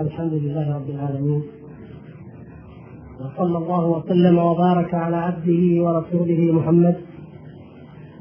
[0.00, 1.42] الحمد لله رب العالمين.
[3.20, 6.96] وصلى الله وسلم وبارك على عبده ورسوله محمد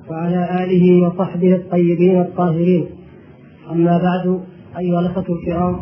[0.09, 2.85] وعلى آله وصحبه الطيبين الطاهرين.
[3.71, 4.41] أما بعد
[4.77, 5.79] أيها الأخوة الكرام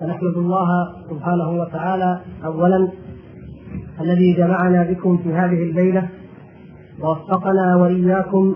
[0.00, 2.88] فنحمد الله سبحانه وتعالى اولا
[4.00, 6.08] الذي جمعنا بكم في هذه الليلة
[7.00, 8.54] ووفقنا وإياكم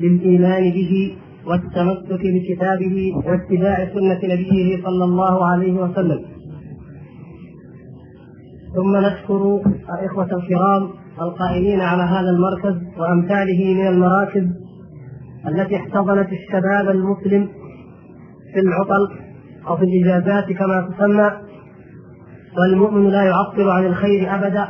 [0.00, 1.16] للإيمان به
[1.46, 6.20] والتمسك بكتابه واتباع سنة نبيه صلى الله عليه وسلم.
[8.74, 9.60] ثم نشكر
[9.98, 10.88] الإخوة الكرام
[11.20, 14.46] القائمين على هذا المركز وأمثاله من المراكز
[15.48, 17.48] التي احتضنت الشباب المسلم
[18.54, 19.08] في العطل
[19.68, 21.30] أو في الإجازات كما تسمى
[22.58, 24.68] والمؤمن لا يعطل عن الخير أبدا.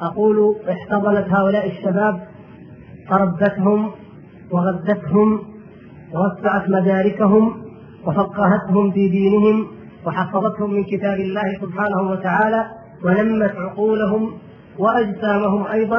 [0.00, 2.20] أقول احتضنت هؤلاء الشباب
[3.08, 3.90] فربتهم
[4.50, 5.42] وغذتهم
[6.14, 7.62] ووسعت مداركهم
[8.06, 9.66] وفقهتهم في دينهم
[10.06, 12.66] وحفظتهم من كتاب الله سبحانه وتعالى
[13.04, 14.30] ونمت عقولهم
[14.78, 15.98] وأجسامهم أيضا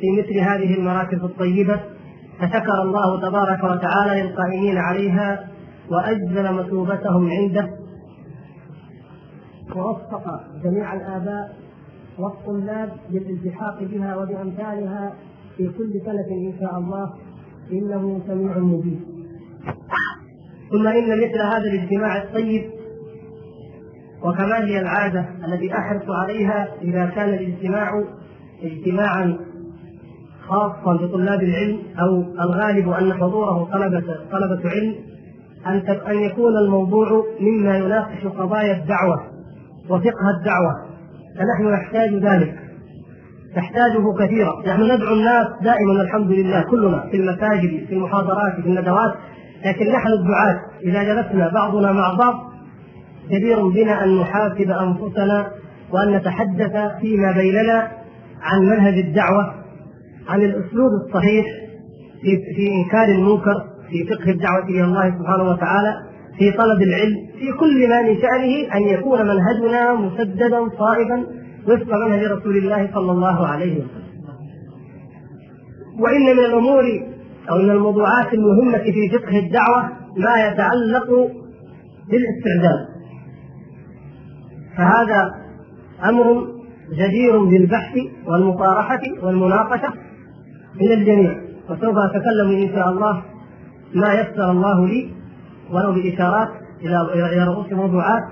[0.00, 1.80] في مثل هذه المراكز الطيبة.
[2.38, 5.48] فشكر الله تبارك وتعالى للقائمين عليها
[5.90, 7.68] وأجزل مثوبتهم عنده.
[9.76, 11.56] ووفق جميع الآباء
[12.18, 15.14] والطلاب للالتحاق بها وبأمثالها
[15.56, 17.12] في كل سنة إن شاء الله.
[17.72, 19.00] إنه سميع مجيب.
[20.70, 22.70] ثم إن مثل هذا الاجتماع الطيب
[24.22, 28.04] وكما هي العادة التي أحرص عليها إذا كان الاجتماع
[28.62, 29.38] اجتماعا
[30.48, 34.94] خاصا بطلاب العلم أو الغالب أن حضوره طلبه طلبة علم
[35.66, 35.76] أن
[36.10, 39.22] أن يكون الموضوع مما يناقش قضايا الدعوة
[39.88, 40.94] وفقه الدعوة
[41.38, 42.63] فنحن نحتاج ذلك.
[43.56, 44.62] تحتاجه كثيرا.
[44.66, 49.14] نحن ندعو الناس دائما الحمد لله كلنا في المساجد في المحاضرات في الندوات
[49.64, 50.60] لكن نحن الدعاة.
[50.82, 52.34] إذا جلسنا بعضنا مع بعض
[53.30, 55.50] جدير بنا أن نحاسب أنفسنا
[55.92, 57.88] وأن نتحدث فيما بيننا
[58.42, 59.54] عن منهج الدعوة
[60.28, 61.46] عن الأسلوب الصحيح
[62.22, 65.94] في في إنكار المنكر في فقه الدعوة إلى الله سبحانه وتعالى
[66.38, 71.26] في طلب العلم في كل ما من شأنه أن يكون منهجنا مسددا صائبا
[71.68, 74.14] وفق منهج رسول الله صلى الله عليه وسلم.
[75.98, 76.84] وإن من الأمور
[77.50, 79.82] أو من الموضوعات المهمة في فقه الدعوة
[80.16, 81.08] ما يتعلق
[82.10, 82.86] بالاستعداد
[84.76, 85.30] فهذا
[86.04, 86.46] أمر
[86.92, 89.92] جدير بالبحث والمطارحة والمناقشة
[90.80, 91.34] من الجميع.
[91.70, 93.22] وسوف أتكلم إن شاء الله
[93.94, 95.10] ما يسر الله لي
[95.70, 96.48] ولو بإشارات
[96.82, 98.22] إلى إلى رؤوس موضوعات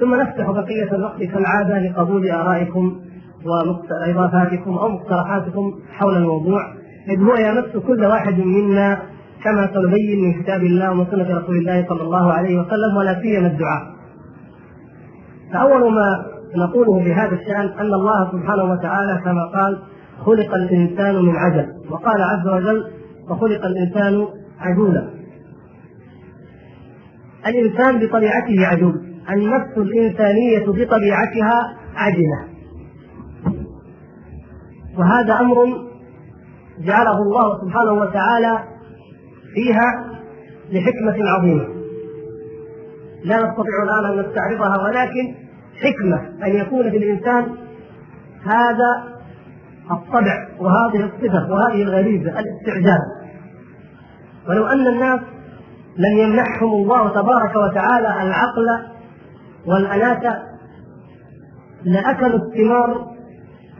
[0.00, 3.00] ثم نفتح بقية الوقت كالعادة لقبول آرائكم
[3.44, 6.60] وإضافاتكم أو مقترحاتكم حول الموضوع.
[7.08, 9.02] إذ هو يمس كل واحد منا
[9.44, 13.46] كما سنبين من كتاب الله ومن سنة رسول الله صلى الله عليه وسلم ولا سيما
[13.46, 13.82] الدعاء.
[15.52, 16.26] فأول ما
[16.56, 19.78] نقوله بهذا الشأن أن الله سبحانه وتعالى كما قال
[20.26, 21.66] خلق الإنسان من عجل.
[21.90, 22.84] وقال عز وجل
[23.30, 24.26] وخلق الإنسان
[24.60, 25.08] عجولا.
[27.46, 29.07] الإنسان بطبيعته عجول.
[29.30, 32.48] النفس الإنسانية بطبيعتها عجلة
[34.98, 35.56] وهذا أمر
[36.78, 38.58] جعله الله سبحانه وتعالى
[39.54, 40.04] فيها
[40.72, 41.66] لحكمة عظيمة.
[43.24, 45.34] لا نستطيع الآن أن نستعرضها ولكن
[45.82, 47.56] حكمة أن يكون في الإنسان
[48.44, 49.18] هذا
[49.90, 53.00] الطبع وهذه الصفة وهذه الغريزة الاستعجال.
[54.48, 55.20] ولو أن الناس
[55.96, 58.97] لم يمنحهم الله تبارك وتعالى العقل
[59.66, 60.42] والأناة
[61.84, 63.16] لأكلوا الثمار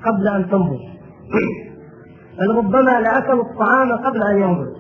[0.07, 0.81] قبل أن تنضج
[2.39, 4.79] بل ربما لأكلوا الطعام قبل أن ينضج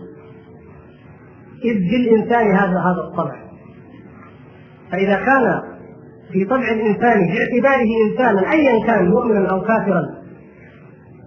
[1.65, 3.49] إذ بالإنسان هذا هذا الطبع.
[4.93, 5.63] فإذا كان
[6.33, 10.01] في طبع الإنسان باعتباره إنسانا أيا كان مؤمنا أو كافرا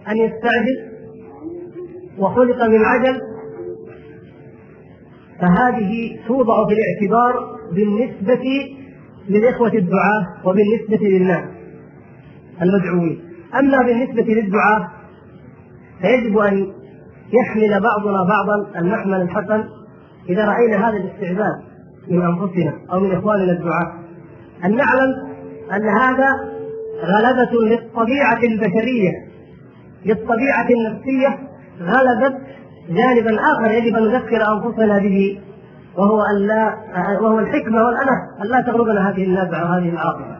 [0.07, 0.91] أن يستعجل
[2.19, 3.21] وخلق من عجل
[5.39, 8.43] فهذه توضع في الاعتبار بالنسبة
[9.29, 11.45] للإخوة الدعاة وبالنسبة للناس
[12.61, 13.21] المدعوين.
[13.59, 14.87] أما بالنسبة للدعاة
[16.01, 16.73] فيجب أن
[17.33, 19.63] يحمل بعضنا بعضا المحمل الحسن.
[20.29, 21.61] إذا رأينا هذا الاستعداد
[22.07, 23.93] من أنفسنا أو من إخواننا الدعاة
[24.65, 25.31] أن نعلم
[25.73, 26.27] أن هذا
[27.03, 29.11] غلبة للطبيعة البشرية.
[30.05, 31.39] للطبيعة النفسية
[31.81, 32.37] غلبت
[32.89, 35.39] جانبا آخر يجب أن نذكر أنفسنا به.
[35.97, 36.77] وهو أن لا
[37.21, 40.37] وهو الحكمة والأنف أن لا تغلبنا هذه النزعة وهذه العاطفة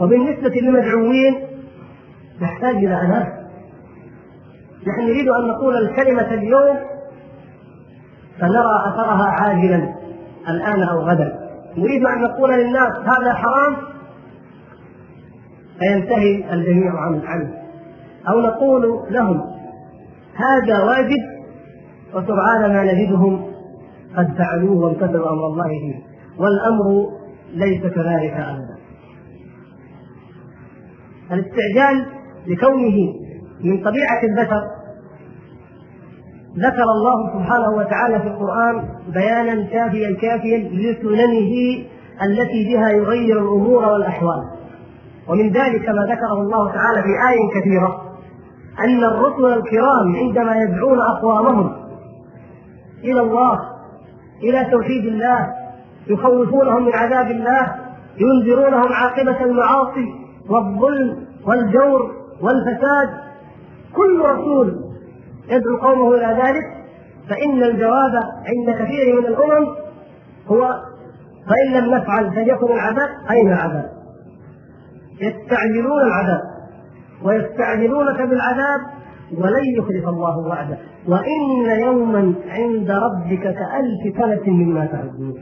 [0.00, 1.34] وبالنسبة للمدعوين
[2.40, 3.26] نحتاج إلى أناس
[4.86, 6.76] نحن نريد أن نقول الكلمة اليوم
[8.40, 9.94] فنرى أثرها عاجلا
[10.48, 11.38] الآن أو غدا.
[11.76, 13.76] نريد أن نقول للناس هذا حرام؟
[15.78, 17.54] فينتهي الجميع عنه
[18.28, 19.40] أو نقول لهم
[20.34, 21.22] هذا واجب
[22.14, 23.53] وسرعان ما نجدهم
[24.16, 25.94] قد فعلوه وامتثلوا أمر الله فيه.
[26.38, 27.10] والأمر
[27.54, 28.76] ليس كذلك أبدا.
[31.32, 32.06] الاستعجال
[32.46, 33.14] لكونه
[33.60, 34.62] من طبيعة البشر
[36.58, 41.84] ذكر الله سبحانه وتعالى في القرآن بيانا كافيا كافيا لسننه
[42.22, 44.44] التي بها يغير الأمور والأحوال.
[45.28, 48.04] ومن ذلك ما ذكره الله تعالى في آية كثيرة.
[48.84, 51.72] أن الرسل الكرام عندما يدعون أقوامهم
[53.04, 53.73] إلى الله
[54.42, 55.48] إلى توحيد الله
[56.06, 57.74] يخوفونهم من عذاب الله
[58.18, 60.14] ينذرونهم عاقبة المعاصي
[60.48, 63.08] والظلم والجور والفساد
[63.94, 64.80] كل رسول
[65.48, 66.64] يدعو قومه إلى ذلك
[67.28, 68.14] فإن الجواب
[68.46, 69.66] عند كثير من الأمم
[70.46, 70.80] هو
[71.48, 73.90] فإن لم نفعل فليكن العذاب أين العذاب؟
[75.20, 76.40] يستعجلون العذاب
[77.22, 78.80] ويستعجلونك بالعذاب
[79.32, 80.78] ولن يخلف الله وعده.
[81.08, 85.34] وإن يوما عند ربك كألف سنة مما تعدون.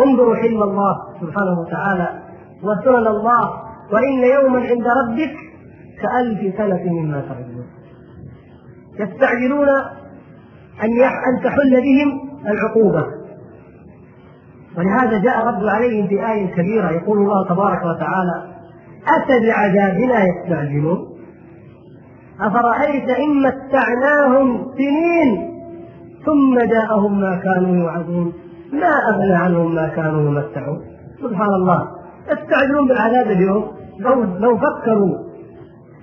[0.00, 2.22] انظروا حلم الله سبحانه وتعالى
[2.62, 3.50] وسنن الله.
[3.92, 5.34] وإن يوما عند ربك
[6.02, 7.66] كألف سنة مما تعدون.
[9.00, 9.68] يستعجلون
[10.82, 13.06] أن أن تحل بهم العقوبة.
[14.78, 18.52] ولهذا جاء الرد عليهم في آية كبيرة يقول الله تبارك وتعالى
[19.08, 20.98] أفبعذابنا يستعجلون؟
[22.40, 25.52] أفرأيت إن متعناهم سنين
[26.26, 28.32] ثم جاءهم ما كانوا يوعدون.
[28.72, 30.80] ما أغنى عنهم ما كانوا يمتعون.
[31.22, 31.88] سبحان الله.
[32.26, 33.64] يستعجلون بالعذاب اليوم.
[33.98, 35.18] لو لو فكروا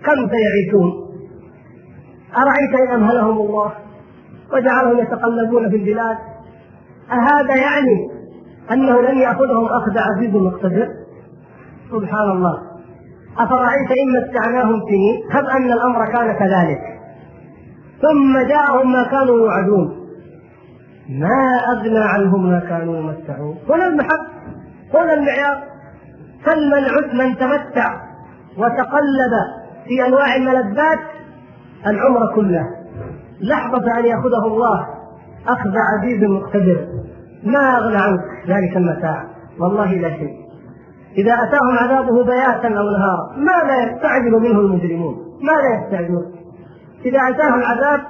[0.06, 0.92] كم سيعيشون.
[2.38, 3.72] أرأيت إن أمهلهم الله
[4.54, 6.18] وجعلهم يتقلبون في البلاد.
[7.12, 8.10] أهذا يعني
[8.72, 10.88] أنه لن يأخذهم أخذ عزيز مقتدر؟
[11.92, 12.69] سبحان الله.
[13.38, 16.82] أفرأيت إن متعناهم سنين هب أن الأمر كان كذلك.
[18.02, 20.00] ثم جاءهم ما كانوا يوعدون.
[21.10, 23.58] ما أغنى عنهم ما كانوا يمتعون.
[23.70, 24.26] هنا المحق
[24.94, 25.64] هنا المعيار.
[26.46, 26.84] فلمن
[27.18, 28.02] من تمتع
[28.58, 29.34] وتقلب
[29.88, 31.00] في أنواع الملذات
[31.88, 32.66] العمر كله.
[33.42, 34.88] لحظة أن يأخذه الله.
[35.48, 36.88] أخذ عزيز مقتدر.
[37.44, 39.26] ما أغنى عنك ذلك المتاع.
[39.60, 40.39] والله لا شيء.
[41.18, 46.36] إذا أتاهم عذابه بياتا أو نهارا ماذا يستعجل منه المجرمون؟ ماذا يستعجلون؟
[47.06, 48.02] إذا أتاهم العذاب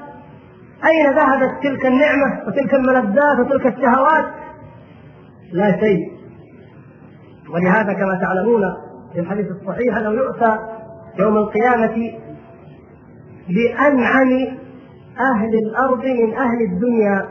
[0.85, 4.25] أين ذهبت تلك النعمة وتلك الملذات وتلك الشهوات؟
[5.53, 6.19] لا شيء
[7.53, 8.61] ولهذا كما تعلمون
[9.13, 10.57] في الحديث الصحيح أنه يؤتى
[11.19, 12.11] يوم القيامة
[13.47, 14.57] بأنعم
[15.19, 17.27] أهل الأرض من أهل الدنيا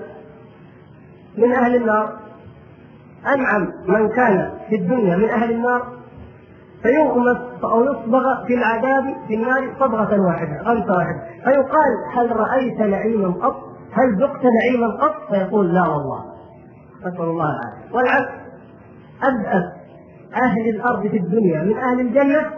[1.38, 2.17] من أهل النار
[3.26, 5.98] أنعم من كان في الدنيا من أهل النار
[6.82, 13.28] فيغمس أو يصبغ في العذاب في النار صبغة واحدة غمسة واحدة فيقال هل رأيت نعيما
[13.28, 13.56] قط؟
[13.92, 16.24] هل ذقت نعيما قط؟ فيقول لا والله
[17.00, 18.32] نسأل الله العافية والعكس
[19.22, 19.64] أبأس
[20.34, 22.50] أهل الأرض في الدنيا من أهل الجنة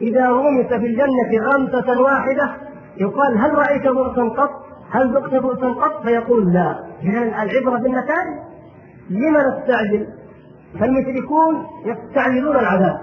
[0.00, 2.50] إذا غمس في الجنة غمسة واحدة
[2.96, 4.50] يقال هل رأيت بؤسا قط؟
[4.90, 8.53] هل ذقت بؤسا قط؟ فيقول لا إذا العبرة بالنتائج
[9.10, 10.06] لما نستعجل؟
[10.80, 13.00] فالمشركون يستعجلون العذاب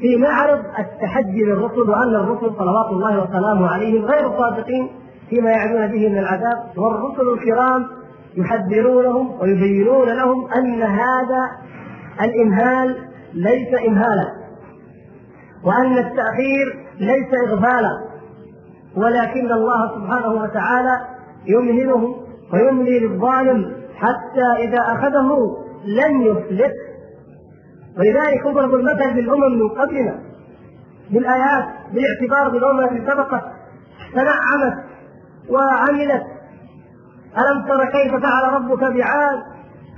[0.00, 4.88] في معرض التحدي للرسل وأن الرسل صلوات الله وسلامه عليهم غير صادقين
[5.30, 7.86] فيما يعدون به من العذاب والرسل الكرام
[8.36, 11.50] يحذرونهم ويبينون لهم أن هذا
[12.20, 12.96] الامهال
[13.34, 14.32] ليس امهالا
[15.64, 18.10] وأن التأخير ليس إغفالا
[18.96, 21.00] ولكن الله سبحانه وتعالى
[21.46, 22.16] يمهله
[22.52, 26.74] ويملي للظالم حتى إذا أخذه لن يفلت
[27.98, 30.20] ولذلك يضرب المثل بالأمم من قبلنا
[31.10, 33.42] بالآيات بالاعتبار بالأمم التي سبقت
[34.12, 34.84] تنعمت
[35.48, 36.22] وعملت.
[37.38, 39.38] ألم تر كيف فعل ربك بعاد؟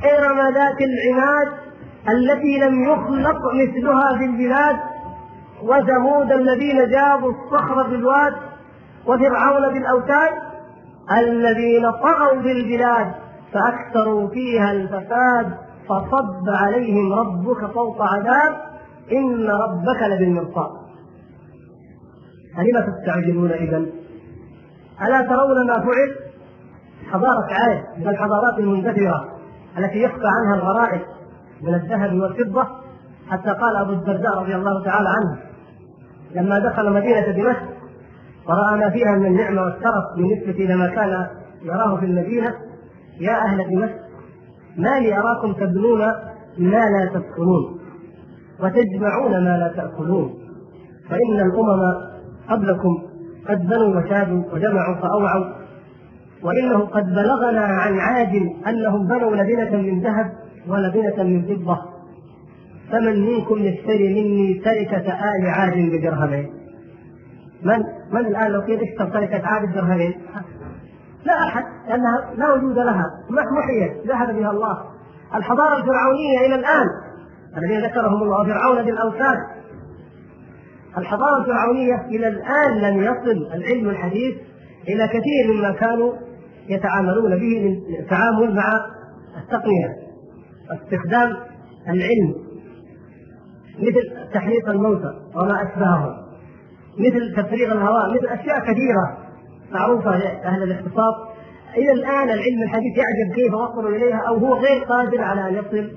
[0.05, 1.49] إرم ذات العناد
[2.09, 4.77] التي لم يخلق مثلها في البلاد.
[5.63, 8.35] وثمود الذين جابوا الصخر بالواد
[9.07, 10.33] وفرعون بالأوتاد
[11.19, 13.13] الذين طغوا بالبلاد
[13.53, 15.53] فأكثروا فيها الفساد
[15.89, 18.57] فصب عليهم ربك فوق عذاب
[19.13, 20.71] إن ربك لبالمرصاد.
[22.57, 23.87] فلم تستعجلون إذا؟
[25.03, 26.33] ألا ترون ما فعل؟
[27.11, 29.29] حضارة عاد من الحضارات المندثرة
[29.79, 31.01] التي يخفى عنها الغرائب
[31.63, 32.67] من الذهب والفضة
[33.29, 35.39] حتى قال أبو الدرداء رضي الله تعالى عنه
[36.35, 37.63] لما دخل مدينة دمشق
[38.49, 41.27] ورأى ما فيها من النعمة والشرف بالنسبة إلى ما كان
[41.63, 42.55] يراه في المدينة
[43.21, 43.95] يا أهل دمشق
[44.77, 46.01] ما لي أراكم تبنون
[46.59, 47.79] ما لا تسكنون
[48.61, 50.35] وتجمعون ما لا تأكلون.
[51.11, 51.83] فإن الأمم
[52.49, 53.03] قبلكم
[53.49, 55.45] قد بنوا وشادوا وجمعوا فأوعوا
[56.43, 60.33] وإنه قد بلغنا عن عاد أنهم بنوا لبنة من ذهب
[60.69, 61.79] ولبنة من فضة.
[62.93, 66.51] فمن منكم يشتري مني تركة آل عاد بدرهمين
[67.63, 67.79] من؟
[68.13, 70.15] من الآن لو قيل اشتر تركة عاد بدرهمين
[71.25, 73.05] لا أحد لأنها لا وجود لها.
[73.31, 74.79] محيت ذهب بها الله.
[75.35, 76.87] الحضارة الفرعونية إلى الآن.
[77.57, 79.37] الذين ذكرهم الله فرعون بالأوثان
[80.99, 84.35] الحضارة الفرعونية إلى الآن لم يصل العلم الحديث
[84.89, 86.13] إلى كثير مما كانوا
[86.69, 88.73] يتعاملون به من التعامل مع
[89.43, 89.97] التقنية.
[90.71, 91.37] استخدام
[91.89, 92.35] العلم.
[93.79, 96.17] مثل تحريق الموتى وما أشبهه.
[96.99, 98.15] مثل تفريغ الهواء.
[98.15, 99.19] مثل أشياء كثيرة.
[99.75, 101.15] معروفة لأهل الاختصاص
[101.77, 105.91] إلى الآن العلم الحديث يعجب كيف وصلوا إليها أو هو غير قادر على أن يصل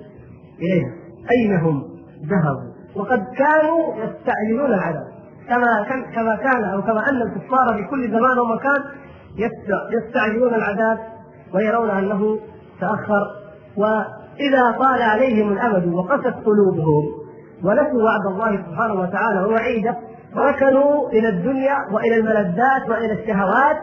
[0.59, 0.91] إليها.
[1.31, 1.83] أين هم؟
[2.25, 2.75] ذهبوا.
[2.95, 5.07] وقد كانوا يستعجلون العذاب
[5.49, 8.83] كما كان كما كان أو كما أن الكفار في كل زمان ومكان
[9.91, 10.97] يستعجلون العذاب
[11.53, 12.39] ويرون أنه
[12.81, 13.31] تأخر.
[13.77, 17.05] وإذا طال عليهم الأمد وقست قلوبهم
[17.63, 19.95] ونسوا وعد الله سبحانه وتعالى ووعيده
[20.37, 23.77] ركنوا إلى الدنيا وإلى الملذات وإلى الشهوات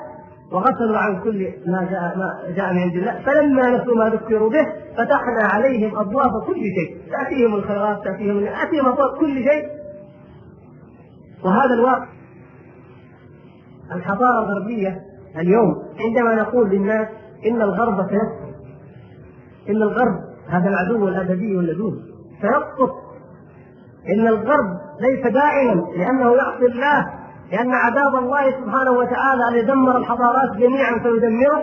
[0.53, 3.23] وغفلوا عن كل ما جاء ما جاء من عند الله.
[3.27, 7.11] فلما نسوا ما ذكروا به فتحنا عليهم أبواب كل شيء.
[7.11, 9.69] تأتيهم الخيرات تأتيهم تأتيهم أبواب كل شيء.
[11.45, 12.09] وهذا الواقع
[13.93, 15.01] الحضارة الغربية
[15.37, 17.09] اليوم عندما نقول للناس
[17.47, 18.53] إن الغرب سيسقط.
[19.69, 20.15] إن الغرب
[20.49, 22.03] هذا العدو الأبدي اللدود
[22.41, 22.91] سيسقط.
[24.09, 27.11] إن الغرب ليس دائما لأنه يعصي الله
[27.53, 31.63] لأن عذاب الله سبحانه وتعالى أن يدمر الحضارات جميعا فيدمره.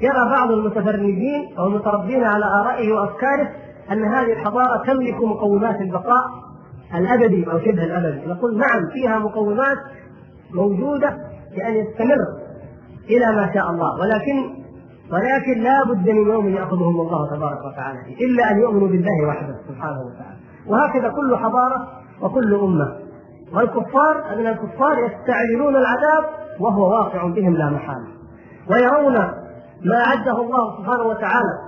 [0.00, 3.48] يرى بعض المتفرجين أو المتربين على آرائه وأفكاره
[3.92, 6.24] أن هذه الحضارة تملك مقومات البقاء
[6.94, 8.26] الأبدي أو شبه الأبدي.
[8.26, 9.78] نقول نعم فيها مقومات
[10.54, 11.16] موجودة
[11.56, 12.16] لأن يستمر
[13.10, 14.00] إلى ما شاء الله.
[14.00, 14.58] ولكن
[15.12, 20.00] ولكن لا بد من يوم يأخذهم الله تبارك وتعالى إلا أن يؤمنوا بالله وحده سبحانه
[20.00, 20.38] وتعالى.
[20.66, 22.98] وهكذا كل حضارة وكل أمة.
[23.54, 26.24] والكفار من الكفار يستعجلون العذاب
[26.60, 28.08] وهو واقع بهم لا محالة
[28.70, 29.14] ويرون
[29.84, 31.58] ما أعده الله سبحانه وتعالى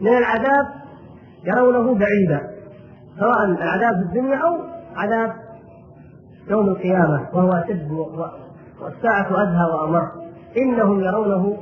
[0.00, 0.66] من العذاب
[1.44, 2.50] يرونه بعيدا
[3.18, 4.58] سواء العذاب في الدنيا أو
[4.96, 5.32] عذاب
[6.50, 7.90] يوم القيامة وهو أشد
[8.82, 10.02] والساعة أدهى وأمر.
[10.58, 11.56] إنهم يرونه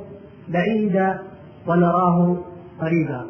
[0.47, 1.19] بعيدا
[1.67, 2.37] ونراه
[2.81, 3.25] قريبا.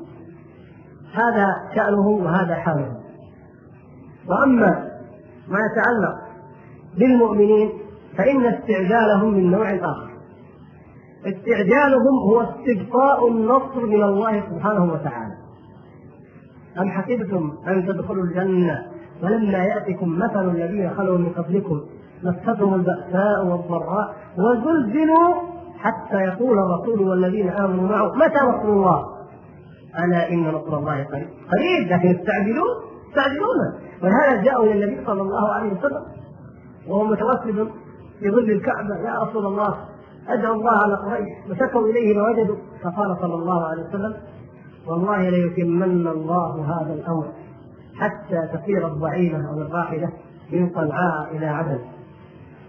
[1.14, 2.99] هذا شأنه وهذا حاله
[4.30, 4.90] وأما
[5.48, 6.16] ما يتعلق
[6.98, 7.70] بالمؤمنين
[8.18, 10.10] فإن استعجالهم من نوع آخر.
[11.26, 15.34] استعجالهم هو استبقاء النصر من الله سبحانه وتعالى.
[16.80, 18.86] أم حسبتم أن تدخلوا الجنة
[19.24, 21.82] ولما يأتكم مثل الذين خلوا من قبلكم
[22.24, 25.36] مستهم البأساء والضراء وزلزلوا
[25.78, 29.06] حتى يقول الرسول والذين آمنوا معه متى نصر الله؟
[30.00, 31.28] ألا إن نصر الله قريب.
[31.52, 36.04] قريب لكن استعجلون يستعجلونه ولهذا جاءوا إلى النبي صلى الله عليه وسلم
[36.88, 37.68] وهو متوسد
[38.20, 38.96] في ظل الكعبة.
[38.96, 39.78] يا رسول الله
[40.28, 41.30] أدعو الله على قريش.
[41.50, 44.14] وشكوا إليه ما وجدوا فقال صلى الله عليه وسلم
[44.88, 47.28] والله ليتمن الله هذا الأمر
[47.96, 50.10] حتى تسير الضعينة أو الراحلة
[50.52, 51.80] من صنعاء إلى عدن.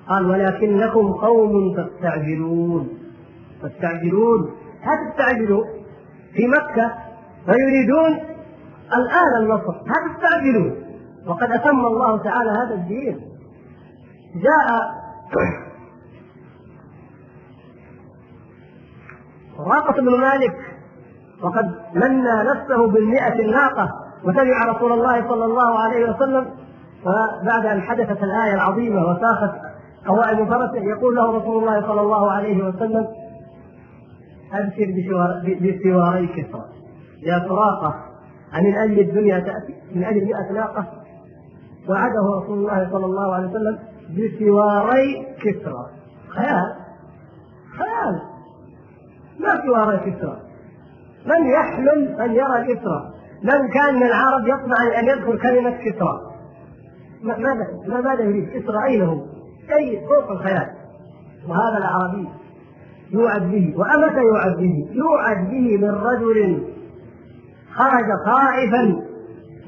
[0.09, 2.89] قال ولكنكم قوم تستعجلون.
[3.63, 4.51] تستعجلون؟
[4.87, 5.65] لا تستعجلوا.
[6.35, 6.95] في مكة
[7.47, 8.13] فيريدون
[8.97, 10.80] الآن النصر لا تستعجلوا
[11.27, 13.21] وقد أتم الله تعالى هذا الدين.
[14.35, 14.91] جاء
[19.57, 20.57] سراقة بن مالك
[21.43, 23.89] وقد منى نفسه بالمئة الناقة
[24.25, 26.47] وسمع رسول الله صلى الله عليه وسلم
[27.07, 29.55] وبعد أن حدثت الآية العظيمة وساخت
[30.07, 33.07] قوائم فرسه يقول له رسول الله صلى الله عليه وسلم
[34.53, 34.87] أبشر
[35.61, 36.65] بسواري كسرى
[37.23, 37.95] يا سراقة
[38.53, 41.00] عن من أجل الدنيا تأتي؟ من أجل مئة ناقة؟
[41.91, 43.79] وعده رسول الله صلى الله عليه وسلم
[44.17, 45.87] بسواري كسرى.
[46.29, 46.75] خيال.
[47.79, 48.15] خيال.
[49.41, 50.37] ما سواري كسرى.
[51.27, 53.11] من يحلم أن يرى كسرى
[53.43, 56.21] من كان من العرب يطمع أن يذكر كلمة كسرى.
[57.23, 59.21] ماذا ماذا يريد كسرى اين هو؟
[59.69, 60.69] شيء فوق الخيال.
[61.49, 62.29] وهذا الاعرابي
[63.11, 63.75] يوعد به.
[63.77, 66.63] وأمتى يوعد به؟ يوعد به من رجل
[67.75, 69.10] خرج خائفا.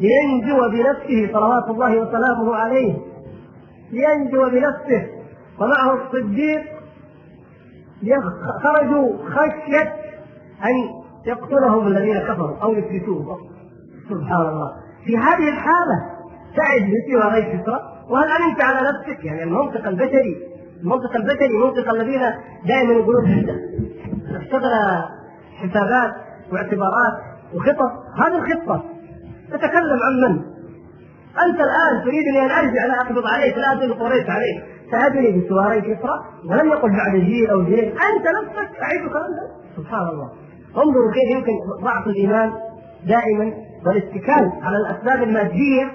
[0.02, 2.94] لينجو بنفسه صلوات الله وسلامه عليه.
[3.92, 5.06] لينجو بنفسه.
[5.60, 6.62] ومعه الصديق.
[8.62, 9.82] خرجوا خشية
[10.64, 13.38] أن يقتلهم الذين كفروا أو يفلتوهم.
[14.08, 14.72] سبحان الله.
[15.04, 15.98] في هذه الحالة
[16.56, 17.80] تعد بسوى كسرى
[18.10, 20.36] وهل أمنت على نفسك؟ يعني المنطق البشري.
[20.80, 22.20] المنطق البشري منطق الذين
[22.66, 23.46] دائما يقولون
[24.36, 24.72] اشتغل
[25.56, 26.14] حسابات
[26.52, 27.14] واعتبارات
[27.54, 27.92] وخطط.
[28.16, 28.91] هذه الخطة.
[29.52, 30.38] تتكلم عن من؟
[31.44, 34.64] أنت الآن تريدني أن أرجع لا أقبض عليك لا ادل قريش عليك.
[34.92, 36.16] تهدني بسواري كسرى
[36.50, 37.84] ولم يقل بعد جيل أو جيل.
[37.84, 40.30] أنت نفسك أعيدك أنت؟ سبحان الله.
[40.76, 42.52] انظروا كيف يمكن ضعف الإيمان
[43.06, 43.52] دائما
[43.86, 45.90] والاتكال على الأسباب المادية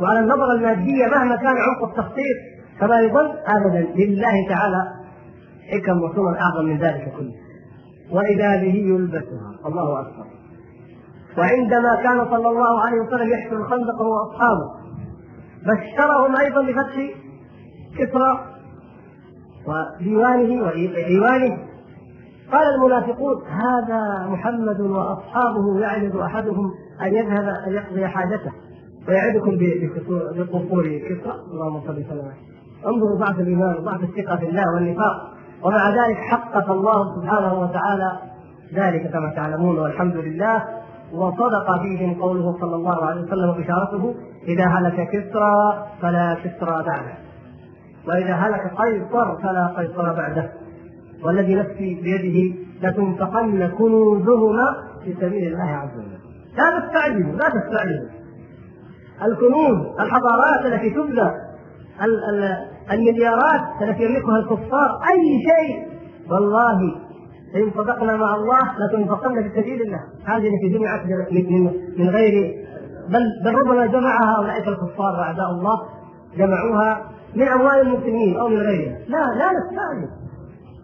[0.00, 2.38] وعلى النظره المادية مهما كان عمق التخطيط
[2.80, 4.82] فلا يظل ابدا لله تعالى.
[5.72, 7.34] حكم وسنن أعظم من ذلك كله.
[8.12, 9.50] وإذا به يلبسها.
[9.66, 10.31] الله أكبر.
[11.38, 14.70] وعندما كان صلى الله عليه وسلم يحفر الخندق هو وأصحابه
[15.62, 17.10] بشرهم أيضا بفتح
[17.98, 18.40] كسرى
[19.66, 21.58] وديوانه وايوانه
[22.52, 26.70] قال المنافقون هذا محمد وأصحابه يعرض أحدهم
[27.02, 28.52] أن يذهب أن يقضي حاجته
[29.08, 29.58] ويعدكم
[30.36, 32.32] بقصور كسرى اللهم صل وسلم
[32.86, 38.18] انظروا ضعف الإيمان وضعف الثقة في الله والنفاق ومع ذلك حقق الله سبحانه وتعالى
[38.74, 40.81] ذلك كما تعلمون والحمد لله
[41.14, 44.14] وصدق فيهم قوله صلى الله عليه وسلم وبشارته
[44.48, 47.14] إذا هلك كسرى فلا كسرى بعده.
[48.08, 50.52] وإذا هلك قيصر فلا قيصر بعده.
[51.24, 54.66] والذي نفسي بيده لتنفقن كنوزهما
[55.04, 56.18] في سبيل الله عز وجل.
[56.56, 58.08] لا تستعجلوا لا تستعجلوا.
[59.22, 61.30] الكنوز الحضارات التي تبنى
[62.92, 65.92] المليارات التي يملكها الكفار أي شيء.
[66.30, 66.78] والله
[67.56, 70.00] إن صدقنا مع الله لتنفقن في سبيل الله.
[70.24, 71.00] هذه التي جمعت
[71.98, 72.54] من غير
[73.08, 75.80] بل بل ربما جمعها أولئك الكفار وأعداء الله
[76.36, 77.02] جمعوها
[77.36, 80.08] من أموال المسلمين أو من غيرها لا لا نستعجل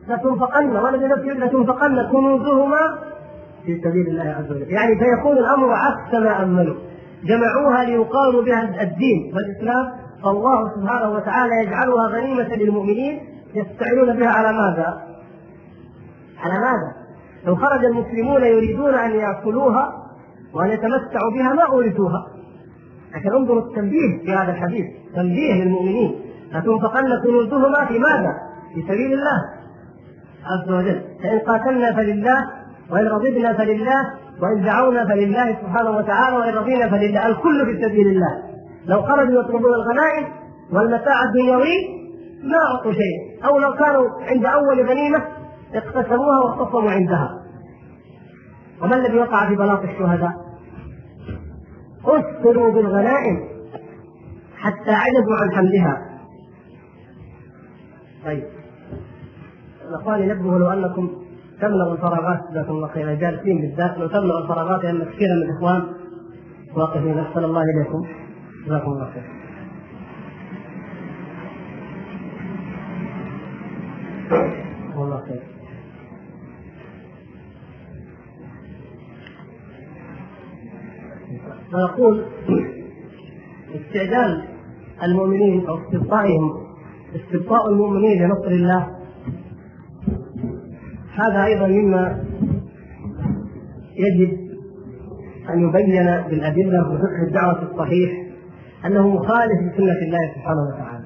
[0.09, 2.99] لتنفقن والذي نفسي لتنفقن كنوزهما
[3.67, 4.71] في سبيل الله عز وجل.
[4.71, 6.76] يعني فيكون الأمر عكس ما املوا
[7.25, 9.87] جمعوها ليقاروا بها الدين والإسلام.
[10.25, 13.21] فالله سبحانه وتعالى يجعلها غنيمة للمؤمنين.
[13.54, 15.09] يستعينون بها على ماذا؟
[16.43, 16.93] على ماذا؟
[17.47, 19.93] لو خرج المسلمون يريدون أن يأكلوها
[20.55, 22.27] وأن يتمتعوا بها ما أورثوها.
[23.15, 26.21] لكن انظروا التنبيه في هذا الحديث تنبيه للمؤمنين.
[26.53, 28.35] لتنفقن كنوزهما في ماذا؟
[28.75, 29.45] في سبيل الله
[30.47, 31.03] عز وجل.
[31.23, 32.51] فإن قاتلنا فلله
[32.91, 34.03] وإن رضينا فلله
[34.43, 38.43] وإن دعونا فلله سبحانه وتعالى وإن رضينا فلله الكل في سبيل الله.
[38.87, 40.25] لو خرجوا يطلبون الغنائم
[40.73, 41.99] والمتاع الدنيوي
[42.43, 43.47] ما أعطوا شيء.
[43.49, 45.38] أو لو كانوا عند أول غنيمة
[45.75, 47.43] اقتسموها واختصموا عندها.
[48.83, 50.33] وما الذي وقع في بلاط الشهداء؟
[52.04, 53.49] اثروا بالغنائم
[54.57, 56.21] حتى عجزوا عن حملها.
[58.25, 58.45] طيب.
[59.89, 61.11] الأخوان ينبهوا لو أنكم
[61.61, 65.83] تملأوا الفراغات جزاكم الله خير الجالسين بالذات لو تملأوا الفراغات لأن كثيرا من الإخوان
[66.76, 68.07] واقفين أحسن الله إليكم.
[68.67, 69.38] جزاكم الله خير
[81.78, 82.25] فنقول
[83.75, 84.45] استعداد
[85.02, 86.67] المؤمنين أو استبقائهم
[87.14, 88.86] استبقاء المؤمنين لنصر الله.
[91.14, 92.25] هذا أيضا مما
[93.97, 94.38] يجب
[95.50, 98.10] أن يبين بالأدلة وفقه الدعوة الصحيح
[98.86, 101.04] أنه مخالف لسنة الله سبحانه وتعالى.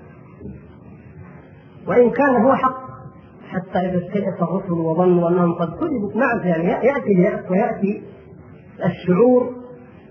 [1.88, 2.82] وإن كان هو حق
[3.48, 8.02] حتى إذا استيأس الرسل وظنوا أنهم قد كذبوا نعم يعني يأتي ويأتي
[8.85, 9.62] الشعور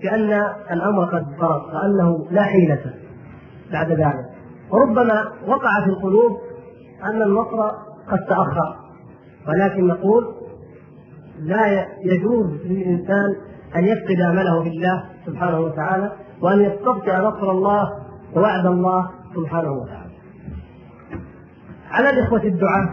[0.03, 2.93] بان الأمر قد فرض وانه لا حيلة
[3.71, 4.29] بعد ذلك
[4.71, 6.37] وربما وقع في القلوب
[7.03, 7.71] أن النصر
[8.11, 8.75] قد تأخر
[9.47, 10.35] ولكن نقول
[11.39, 13.35] لا يجوز للإنسان
[13.75, 16.11] أن يفقد امله بالله سبحانه وتعالى
[16.41, 17.89] وأن يستبطئ نصر الله
[18.35, 20.11] ووعد الله سبحانه وتعالى.
[21.91, 22.89] على الإخوة الدعاة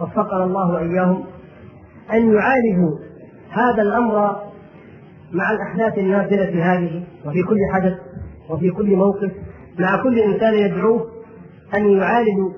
[0.00, 1.24] وفقنا الله وإياهم
[2.12, 2.98] أن يعالجوا
[3.50, 4.36] هذا الأمر
[5.32, 7.94] مع الأحداث النازلة هذه وفي كل حدث
[8.50, 9.32] وفي كل موقف
[9.78, 11.06] مع كل إنسان يدعوه
[11.76, 12.52] أن يعالجوا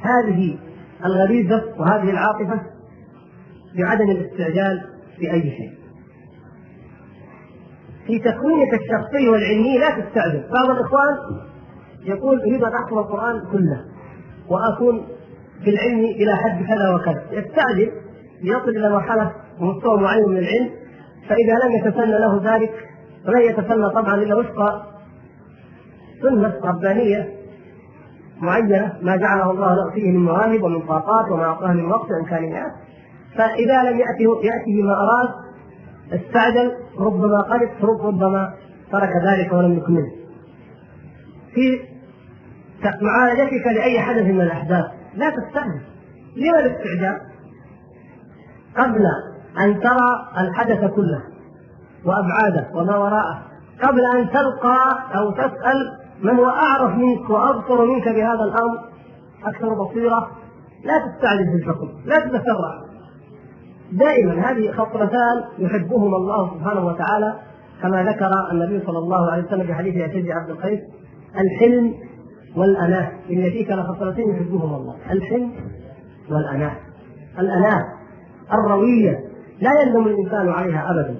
[0.00, 0.58] هذه
[1.04, 2.60] الغريزة وهذه العاطفة
[3.78, 4.82] بعدم الاستعجال
[5.20, 5.78] باي شيء.
[8.06, 11.16] في تكوينك الشخصي والعلمي لا تستعجل، بعض الإخوان
[12.04, 13.84] يقول أريد أن احفظ القرآن كله
[14.48, 15.06] وأكون
[15.64, 17.92] في العلم إلى حد كذا وكذا، يستعجل
[18.42, 20.70] ليصل إلى مرحلة ومستوى معين من العلم
[21.28, 22.88] فإذا لم يتسنى له ذلك
[23.26, 24.82] ولن يتسنى طبعا إلا وفق
[26.22, 27.28] سنة ربانية
[28.40, 32.72] معينة ما جعله الله له فيه من مواهب ومن طاقات وما أعطاه من وقت وامكانيات
[33.36, 35.28] فإذا لم يأته يأته ما أراد
[36.12, 37.70] استعجل ربما قلب
[38.02, 38.54] ربما
[38.92, 40.12] ترك ذلك ولم يكمله
[41.54, 41.80] في
[43.02, 45.80] معالجتك لأي حدث من الأحداث لا تستعجل.
[46.36, 47.20] لما الاستعجال؟
[48.76, 49.00] قبل
[49.60, 51.22] أن ترى الحدث كله
[52.04, 53.42] وأبعاده وما وراءه.
[53.82, 54.78] قبل أن تلقى
[55.14, 58.78] أو تسأل من هو أعرف منك وأبصر منك بهذا الأمر
[59.44, 60.30] أكثر بصيرة
[60.84, 62.88] لا تستعجل في الحكم لا تتسرع
[63.92, 67.34] دائما هذه خطرتان يحبهما الله سبحانه وتعالى
[67.82, 70.80] كما ذكر النبي صلى الله عليه وسلم في حديث اشد عبد القيس
[71.38, 71.94] الحلم
[72.56, 73.12] والأناة.
[73.30, 75.52] إن فيك لخصلتين يحبهما الله الحلم
[76.30, 76.76] والأناة.
[77.38, 77.84] الأناة
[78.52, 79.27] الروية
[79.60, 81.16] لا يندم الإنسان عليها أبدا.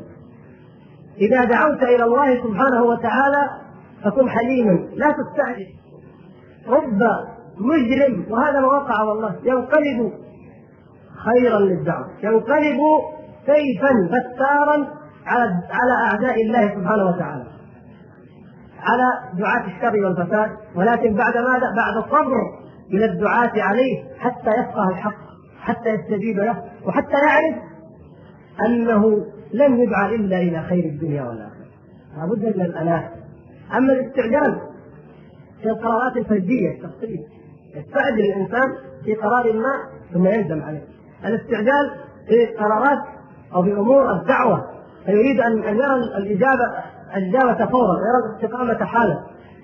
[1.21, 3.51] إذا دعوت إلى الله سبحانه وتعالى
[4.05, 4.89] فكن حليما.
[4.95, 5.67] لا تستعجل.
[6.69, 7.01] رب
[7.59, 8.27] مجرم.
[8.31, 9.37] وهذا ما وقع والله.
[9.45, 10.13] ينقلب
[11.25, 12.09] خيرا للدعوة.
[12.23, 12.81] ينقلب
[13.47, 14.89] سيفا فتارا
[15.27, 17.45] على على أعداء الله سبحانه وتعالى.
[18.81, 20.51] على دعاة الشر والفساد.
[20.77, 25.29] ولكن بعد ماذا؟ بعد صبر من الدعاة عليه حتى يفقه الحق
[25.61, 27.57] حتى يستجيب له وحتى يعرف
[28.67, 31.69] أنه لم يدعى إلا إلى خير الدنيا والآخرة.
[32.17, 33.11] لابد من الأناة.
[33.77, 34.59] أما الاستعجال
[35.63, 37.19] في القرارات الفردية الشخصية
[37.77, 39.73] يستعجل الإنسان في قرار ما
[40.13, 40.85] ثم يندم عليه.
[41.25, 41.91] الاستعجال
[42.29, 42.99] في قرارات
[43.55, 44.65] أو في أمور الدعوة.
[45.07, 46.65] فيريد أن يرى الإجابة
[47.17, 49.19] الإجابة فورا يرى الاستقامة حالا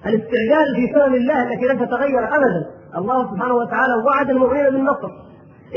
[0.07, 2.71] الاستعجال في سنن الله التي لن تتغير أبدا.
[2.97, 5.09] الله سبحانه وتعالى وعد المؤمنين بالنصر.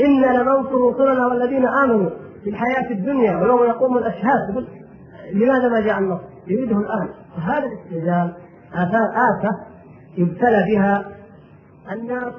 [0.00, 2.10] إنا لننصر رسلنا والذين آمنوا.
[2.44, 4.66] في الحياة الدنيا ويوم يقوم الأشهاد
[5.32, 8.32] لماذا ما جاء النصر؟ يريده الآن فهذا الاستعجال
[9.14, 9.50] آفة
[10.18, 11.04] يبتلى بها
[11.92, 12.32] الناس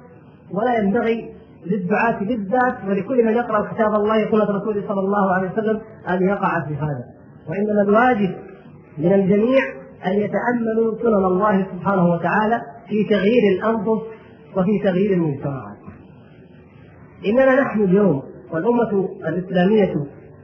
[0.53, 1.33] ولا ينبغي
[1.65, 6.65] للدعاة بالذات ولكل من يقرأ كتاب الله سنة رسوله صلى الله عليه وسلم أن يقع
[6.67, 7.03] في هذا.
[7.49, 8.35] وإنما الواجب
[8.97, 9.59] من الجميع
[10.05, 14.01] أن يتأملوا سنن الله سبحانه وتعالى في تغيير الأنفس
[14.57, 15.77] وفي تغيير المجتمعات.
[17.25, 19.93] إننا نحن اليوم والأمة الإسلامية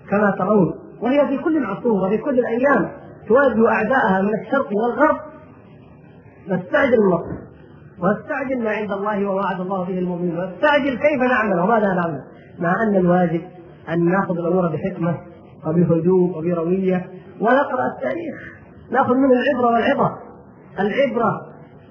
[0.09, 2.91] كما ترون وهي في كل العصور وفي كل الأيام
[3.27, 5.17] تواجه أعداءها من الشرق والغرب.
[6.47, 7.45] نستعجل النصر
[7.99, 12.21] واستعجل ما عند الله ووعد الله به المؤمنين واستعجل كيف نعمل وماذا نعمل.
[12.59, 13.41] مع أن الواجب
[13.89, 15.17] أن نأخذ الأمور بحكمة
[15.67, 17.09] وبهدوء وبروية
[17.41, 18.35] ونقرأ التاريخ
[18.91, 20.17] نأخذ منه العبرة والعظة
[20.79, 21.41] العبرة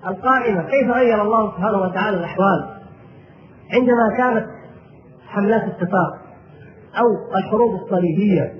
[0.06, 2.68] القائمة كيف غير الله سبحانه وتعالى الأحوال؟
[3.72, 4.46] عندما كانت
[5.34, 6.18] حملات الصفاق
[7.00, 8.52] أو الحروب الصليبية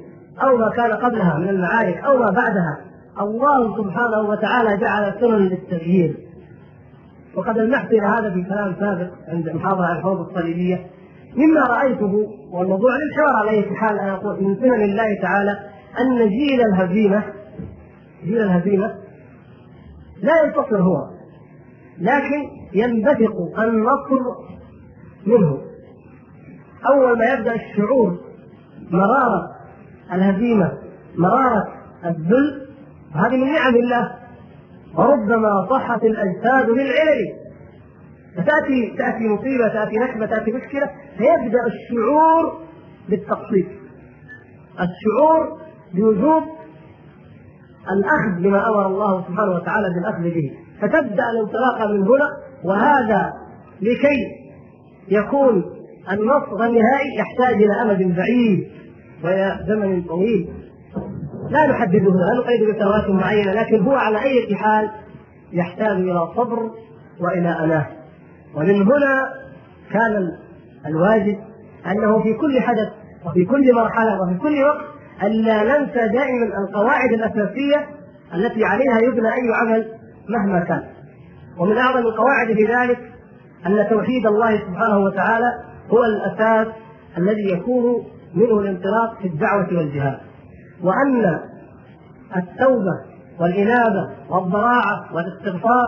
[0.43, 2.81] أو ما كان قبلها من المعارك أو ما بعدها.
[3.21, 6.17] الله سبحانه وتعالى جعل سنن للتغيير.
[7.37, 10.87] وقد لمحت إلى هذا في كلام سابق عند محاضره عن الحروب الصليبية.
[11.37, 15.59] مما رأيته والموضوع للحوار على اي حال أنا أقول من سنن الله تعالى
[16.01, 17.23] أن جيل الهزيمة
[18.25, 18.95] جيل الهزيمة
[20.23, 21.11] لا ينتصر هو
[21.99, 24.21] لكن ينبثق النصر
[25.27, 25.59] منه.
[26.93, 28.19] أول ما يبدأ الشعور
[28.91, 29.51] مرارة
[30.13, 30.73] الهزيمة
[31.17, 31.65] مرارة
[32.05, 32.69] الذل
[33.15, 34.11] هذه من نعم الله.
[34.97, 37.45] وربما صحت الأجساد للعلل
[38.37, 42.61] فتأتي تأتي مصيبة تأتي نكبة تأتي مشكلة فيبدأ الشعور
[43.09, 43.81] بالتقصير.
[44.73, 45.59] الشعور
[45.95, 46.43] بوجوب
[47.91, 50.53] الأخذ بما أمر الله سبحانه وتعالى بالأخذ به.
[50.81, 52.31] فتبدأ الانطلاقه من هنا
[52.65, 53.33] وهذا
[53.81, 54.45] لكي
[55.09, 55.74] يكون
[56.13, 58.69] النصر النهائي يحتاج إلى أمد بعيد
[59.25, 60.49] وإلى زمن طويل.
[61.51, 64.91] لا نحدده لا نقيد بسنوات معينة لكن هو على أي حال
[65.53, 66.71] يحتاج إلى صبر
[67.21, 67.87] وإلى اناه
[68.55, 69.33] ومن هنا
[69.91, 70.29] كان
[70.87, 71.39] الواجب
[71.87, 72.89] أنه في كل حدث
[73.27, 74.85] وفي كل مرحلة وفي كل وقت
[75.23, 77.87] الا ننسى دائما القواعد الأساسية
[78.35, 79.87] التي عليها يبنى أي عمل
[80.29, 80.83] مهما كان.
[81.59, 82.99] ومن أعظم القواعد في ذلك
[83.67, 85.53] أن توحيد الله سبحانه وتعالى
[85.91, 86.67] هو الأساس
[87.19, 90.19] الذي يكون منه الانطلاق في الدعوة والجهاد.
[90.83, 91.41] وأن
[92.37, 95.87] التوبة والإنابة والضراعة والاستغفار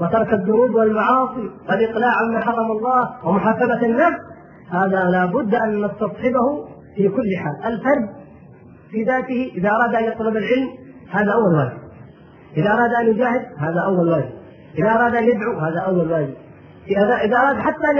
[0.00, 4.20] وترك الذنوب والمعاصي والإقلاع عما حرم الله ومحاسبة النفس
[4.70, 7.72] هذا لا بد أن نستصحبه في كل حال.
[7.72, 8.08] الفرد
[8.90, 10.68] في ذاته إذا أراد أن يطلب العلم
[11.10, 11.78] هذا أول واجب.
[12.56, 14.30] إذا أراد أن يجاهد هذا أول واجب.
[14.78, 16.34] إذا أراد أن يدعو هذا أول واجب.
[17.24, 17.98] إذا أراد حتى أن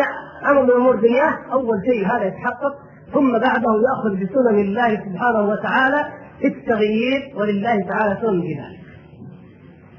[0.51, 2.75] أمر من أمور دنياه أول شيء هذا يتحقق
[3.15, 6.05] ثم بعده يأخذ بسنن الله سبحانه وتعالى
[6.41, 8.79] في التغيير ولله تعالى سنن ذلك.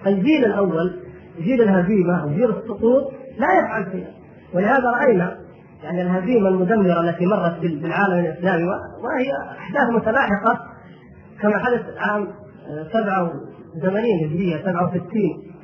[0.08, 1.00] الجيل الأول
[1.40, 4.12] جيل الهزيمة وجيل السقوط لا يفعل شيئا
[4.54, 5.38] ولهذا رأينا
[5.84, 10.60] يعني الهزيمة المدمرة التي مرت بالعالم الإسلامي وهي أحداث متلاحقة
[11.42, 12.28] كما حدث عام
[12.94, 15.04] 87 هجرية 67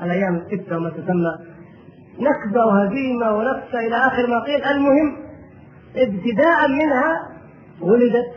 [0.04, 1.55] الأيام الستة وما تسمى
[2.20, 4.64] نكبه وهزيمه ونكسه إلى آخر ما قيل.
[4.64, 5.18] المهم
[5.96, 7.30] ابتداء منها
[7.82, 8.32] ولدت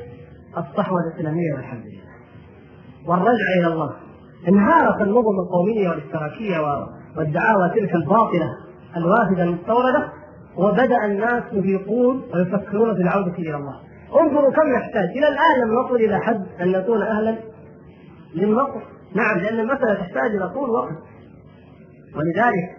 [0.56, 2.08] الصحوة الإسلامية والحمد لله
[3.06, 3.92] والرجع إلى الله.
[4.48, 6.58] انهارت النظم القومية والاشتراكية
[7.16, 8.50] والدعاوى تلك الباطلة
[8.96, 10.12] الوافده المستوردة
[10.56, 13.74] وبدأ الناس يفيقون ويفكرون في العودة إلى الله.
[14.20, 15.08] انظروا كم نحتاج.
[15.08, 17.38] إلى الآن لم نصل إلى حد أن نكون أهلا.
[18.34, 18.80] للنصر
[19.14, 20.94] نعم لأن المسألة تحتاج إلى طول وقت.
[22.16, 22.77] ولذلك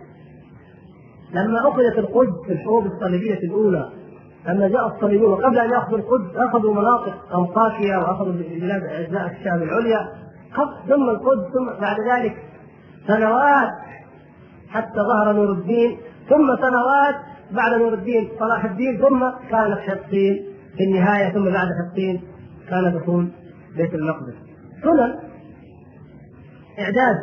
[1.33, 3.89] لما أخذت القدس في الحروب الصليبية الأولى
[4.47, 10.09] لما جاء الصليبيون وقبل أن يأخذوا القدس أخذوا مناطق انطاكيا وأخذوا بلاد أجزاء الشام العليا.
[10.87, 12.37] ثم القدس ثم بعد ذلك
[13.07, 13.69] سنوات
[14.69, 15.97] حتى ظهر نور الدين
[16.29, 17.15] ثم سنوات
[17.51, 20.45] بعد نور الدين صلاح الدين ثم كانت حطين
[20.77, 22.21] في النهاية ثم بعد حطين
[22.69, 23.27] كان دخول
[23.77, 24.33] بيت المقدس.
[24.83, 25.15] سنن
[26.79, 27.15] إعداد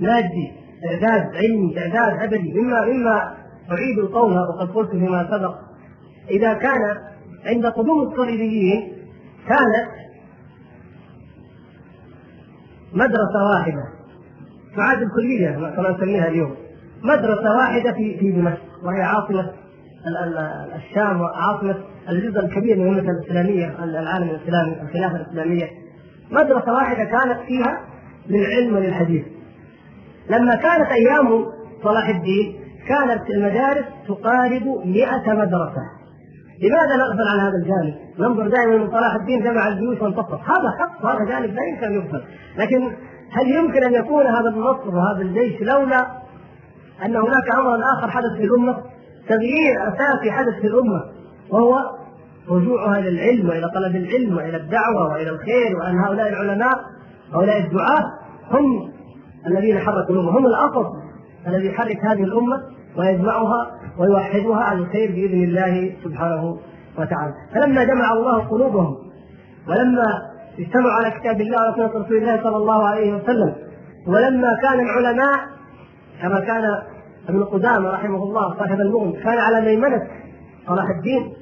[0.00, 0.59] مادي
[0.90, 3.34] إعداد علمي إعداد ابدي مما مما
[3.70, 5.54] اعيد القول وقد قلت فيما سبق.
[6.30, 6.96] إذا كان
[7.46, 8.92] عند قدوم الصليبيين
[9.48, 9.90] كانت
[12.92, 13.82] مدرسة واحدة
[14.76, 16.54] تعاد الكلية كما نسميها اليوم
[17.02, 19.52] مدرسة واحدة في في دمشق وهي عاصمة
[20.76, 21.76] الشام وعاصمة
[22.08, 25.68] الجزء الكبير من الامه الإسلامية العالم الإسلامي الخلافة الإسلامية.
[26.30, 27.80] مدرسة واحدة كانت فيها
[28.28, 29.24] للعلم وللحديث.
[30.30, 31.44] لما كانت أيام
[31.84, 35.84] صلاح الدين كانت المدارس تقارب 100 مدرسة
[36.62, 41.06] لماذا نغفل عن هذا الجانب؟ ننظر دائما من صلاح الدين جمع الجيوش وانتصر، هذا حق
[41.06, 42.22] هذا جانب لا يمكن أن يغفل،
[42.56, 42.92] لكن
[43.32, 46.06] هل يمكن أن يكون هذا النصر وهذا الجيش لولا
[47.04, 48.76] أن هناك امرا آخر حدث في الأمة؟
[49.28, 51.02] تغيير أساسي حدث في الأمة
[51.50, 51.78] وهو
[52.48, 56.74] رجوعها إلى العلم وإلى طلب العلم وإلى الدعوة وإلى الخير وأن هؤلاء العلماء
[57.34, 58.04] هؤلاء الدعاة
[58.50, 58.89] هم
[59.46, 60.38] الذين حركوا الأمة.
[60.38, 60.86] هم الأصل
[61.46, 62.62] الذي يحرك هذه الأمة
[62.98, 66.58] ويجمعها ويوحدها على الخير بإذن الله سبحانه
[66.98, 67.34] وتعالى.
[67.54, 68.96] فلما جمع الله قلوبهم
[69.68, 73.54] ولما اجتمعوا على كتاب الله وسنه رسول الله صلى الله عليه وسلم
[74.06, 75.40] ولما كان العلماء
[76.22, 76.82] كما كان
[77.28, 80.08] ابن قدامة رحمه الله صاحب المغني كان على ميمنة
[80.66, 81.32] صلاح الدين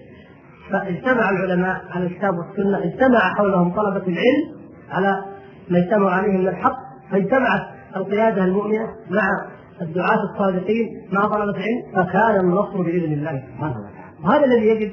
[0.70, 4.58] فاجتمع العلماء على الكتاب والسنة اجتمع حولهم طلبة العلم
[4.90, 5.24] على
[5.68, 6.76] ما اجتمعوا عليه من الحق
[7.10, 7.62] فاجتمعت
[7.96, 9.46] القيادة المؤمنة مع
[9.82, 13.98] الدعاة الصادقين مع طلبة العلم فكان النصر بإذن الله سبحانه وتعالى.
[14.24, 14.92] وهذا الذي يجب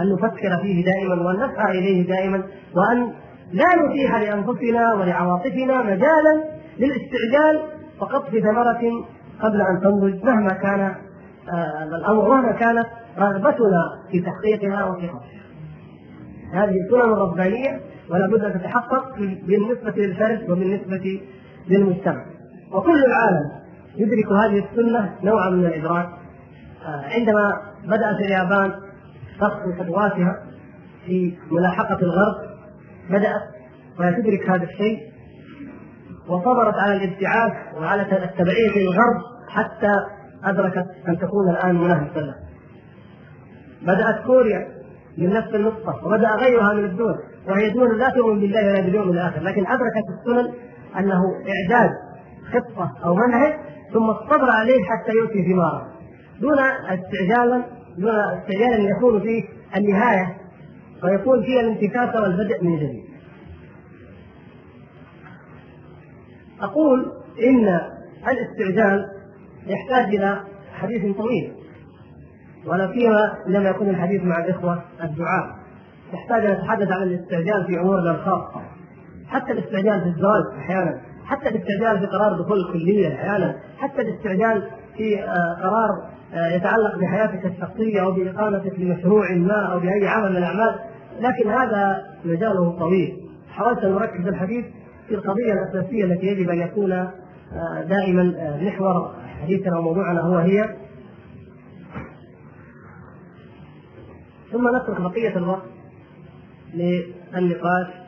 [0.00, 2.42] أن نفكر فيه دائما وأن نسعى إليه دائما
[2.74, 3.12] وأن
[3.52, 6.44] لا نتيح لأنفسنا ولعواطفنا مجالا
[6.78, 7.62] للاستعجال
[8.00, 8.80] فقط ثمرة
[9.42, 12.86] قبل أن تنضج مهما كان آه الأمر مهما كانت
[13.18, 15.36] رغبتنا في تحقيقها وفي قصدها
[16.52, 17.80] هذه السنن الربانية
[18.10, 21.20] ولا بد أن تتحقق بالنسبة للفرد وبالنسبة
[21.68, 22.24] للمجتمع.
[22.72, 23.52] وكل العالم
[23.96, 26.08] يدرك هذه السنة نوعا من الإدراك
[26.86, 27.52] آه، عندما
[27.84, 28.72] بدأت اليابان
[29.40, 30.42] تخطو خطواتها
[31.06, 32.34] في ملاحقة الغرب
[33.10, 33.42] بدأت
[33.98, 34.98] وهي تدرك هذا الشيء
[36.28, 39.92] وصبرت على الابتعاث وعلى التبعية للغرب حتى
[40.44, 42.34] أدركت أن تكون الآن منافسة له.
[43.82, 44.68] بدأت كوريا
[45.18, 49.40] من نفس النقطة وبدأ غيرها من الدول وهي دول لا تؤمن بالله ولا باليوم الآخر
[49.40, 50.54] لكن أدركت السنن
[50.98, 51.90] أنه إعداد
[52.52, 53.54] خطة أو منهج
[53.92, 55.86] ثم الصبر عليه حتى يؤتي ثماره.
[56.40, 57.64] دون استعجالا
[57.98, 59.44] دون استعجال يكون فيه
[59.76, 60.36] النهاية
[61.04, 63.04] ويكون فيها الانتكاسه والبدء من جديد.
[66.60, 67.12] أقول
[67.48, 67.80] إن
[68.28, 69.06] الاستعجال
[69.66, 70.40] يحتاج إلى
[70.74, 71.52] حديث طويل
[72.66, 75.56] ولا فيما لم يكن الحديث مع الإخوة الدعاء.
[76.12, 78.62] يحتاج أن نتحدث عن الاستعجال في امورنا الخاصه
[79.28, 81.00] حتى الاستعجال في الزواج أحيانا.
[81.26, 87.46] حتى الاستعجال في قرار دخول الكلية أحيانا حتى الاستعجال في آه، قرار آه، يتعلق بحياتك
[87.46, 90.78] الشخصية أو بإقامتك لمشروع ما أو بأي عمل من الأعمال.
[91.20, 93.16] لكن هذا مجاله طويل.
[93.50, 94.64] حاولت أن أركز الحديث
[95.08, 97.10] في القضية الأساسية التي يجب أن يكون آه،
[97.88, 100.76] دائما محور حديثنا وموضوعنا هو هي.
[104.52, 105.62] ثم نترك بقية الوقت
[106.74, 108.05] للنقاش.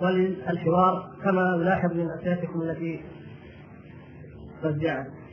[0.00, 3.04] وللحوار كما نلاحظ من أسئلتكم التي
[4.62, 5.26] قد جاءت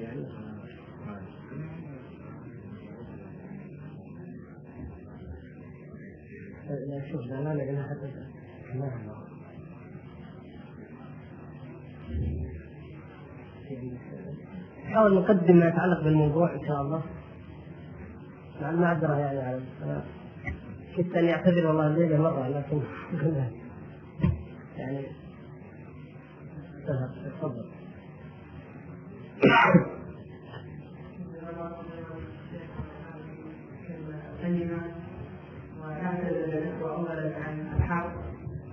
[0.00, 0.26] يعني
[6.68, 9.25] لا شوف لا لا حتى
[14.86, 17.02] نحاول نقدم ما يتعلق بالموضوع إن شاء الله.
[18.62, 20.02] مع المعذره يعني على
[20.96, 22.80] كنت اني اعتذر والله الليلة مرة لكن
[24.76, 25.06] يعني
[27.40, 27.64] تفضل.
[34.42, 34.82] سلمة
[35.82, 38.12] ونعتذر الاخوه اولا عن الحق.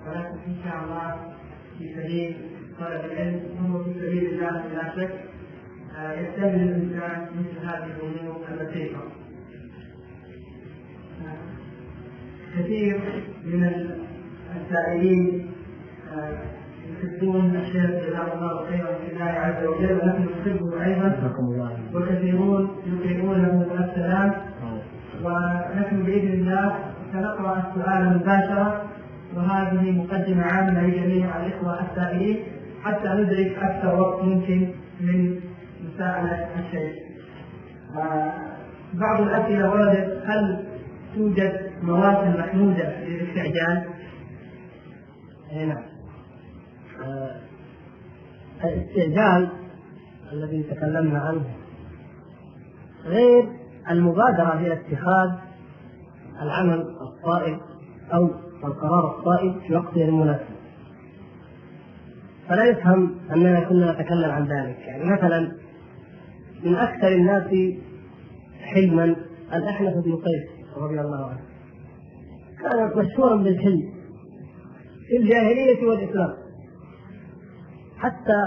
[0.08, 1.34] ولكن إن شاء الله
[1.78, 3.40] في سبيل طلب العلم
[3.72, 5.14] هو في سبيل الله بلا شك
[6.22, 9.02] يستمر الإنسان مثل هذه الأمور البسيطة.
[12.58, 13.00] كثير
[13.46, 13.64] من
[14.56, 15.52] السائلين
[17.04, 21.10] يحبون الشيخ جزاه الله خيرا في الله عز وجل ونحن نحبه أيضا.
[21.94, 24.32] وكثيرون يقرؤونه السلام.
[25.24, 26.76] ونحن بإذن الله
[27.14, 28.86] سنقرأ السؤال مباشرة
[29.36, 32.38] وهذه مقدمة عامة لجميع الإخوة السائلين.
[32.84, 35.40] حتى ندرك أكثر وقت ممكن من
[35.84, 37.04] مساءلة الشيخ.
[38.94, 40.66] بعض الأسئلة وردت هل
[41.16, 43.84] توجد مواسم محمودة للاستعجال؟
[45.52, 45.84] اي نعم.
[47.06, 47.36] آه،
[48.64, 49.50] الاستعجال
[50.34, 51.46] الذي تكلمنا عنه
[53.06, 53.50] غير
[53.90, 55.32] المبادرة إلى اتخاذ
[56.42, 57.60] العمل الصائب
[58.14, 58.30] أو
[58.64, 60.53] القرار الصائب في وقته المناسب
[62.50, 64.78] فلا يفهم أننا كنا نتكلم عن ذلك.
[64.80, 65.52] يعني مثلا
[66.64, 67.74] من أكثر الناس
[68.62, 69.16] حلما
[69.54, 71.42] الأحنف بن قيس رضي الله عنه.
[72.62, 73.94] كان مشهورا بالحلم
[75.08, 76.34] في الجاهلية والإسلام.
[77.98, 78.46] حتى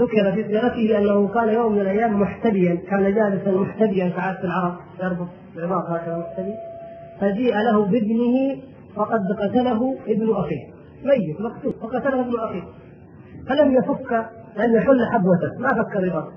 [0.00, 5.28] ذكر في سيرته أنه كان يوم من الأيام محتبيا كان جالسا محتبيا كعادة العرب يربط
[5.56, 6.54] بعباط هكذا محتبي
[7.20, 8.62] فجيء له بابنه
[8.96, 10.71] فقد قتله ابن أخيه.
[11.04, 11.72] ميت مقتول.
[11.72, 12.62] فقتله ابن اخيه
[13.48, 14.12] فلم يفك
[14.64, 15.58] ان يحل حبوته.
[15.58, 16.32] ما فك الرباط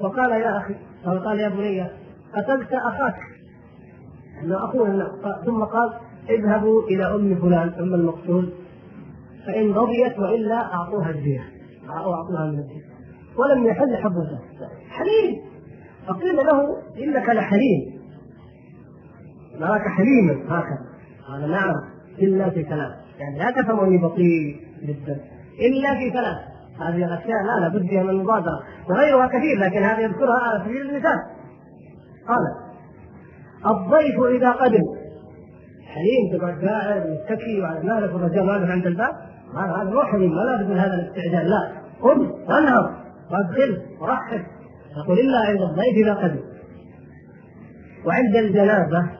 [0.00, 0.74] وقال يا أخي
[1.06, 1.86] أو قال يا بني
[2.34, 3.16] قتلت أخاك.
[4.42, 5.10] انه اخوه
[5.46, 5.92] ثم قال
[6.30, 8.52] اذهبوا إلى أم فلان أم المقتول.
[9.46, 11.44] فإن رضيت وإلا أعطوها الديه
[11.88, 12.82] أو أعطوها من الديه
[13.36, 14.38] ولم يحل حبوته.
[14.88, 15.40] حليم.
[16.06, 17.96] فقيل له إنك لحليم.
[19.60, 20.86] نراك حليما هكذا.
[21.28, 21.74] قال نعم.
[22.18, 25.20] إلا في ثلاث يعني لا تفهم إني بطيء جدا.
[25.60, 26.36] الا في ثلاث
[26.80, 31.18] هذه الأشياء لا لابد فيها من المبادره وغيرها كثير لكن هذه يذكرها على سبيل المثال.
[32.28, 32.66] قال
[33.66, 34.82] الضيف إذا قدم.
[35.86, 39.12] حليم تقعد قاعد متكي وعلى مالك والرجال واقف عند الباب.
[39.56, 41.50] هذا هذا مو حليم ولا تقول هذا الاستعجال.
[41.50, 41.72] لا.
[42.02, 42.90] قم وانهض
[43.30, 44.44] وادخل ورحب.
[44.96, 46.40] يقول إلا عند الضيف إذا قدم.
[48.06, 49.10] وعند الجنازه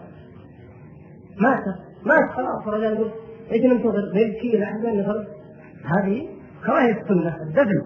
[1.40, 1.64] مات.
[2.04, 2.30] مات.
[2.36, 3.10] خلاص الرجال يقول
[3.52, 5.26] إيش ننتظر نبكي نحزن نفرق
[5.84, 6.28] هذه
[6.66, 7.82] كراهيه السنة الدفن.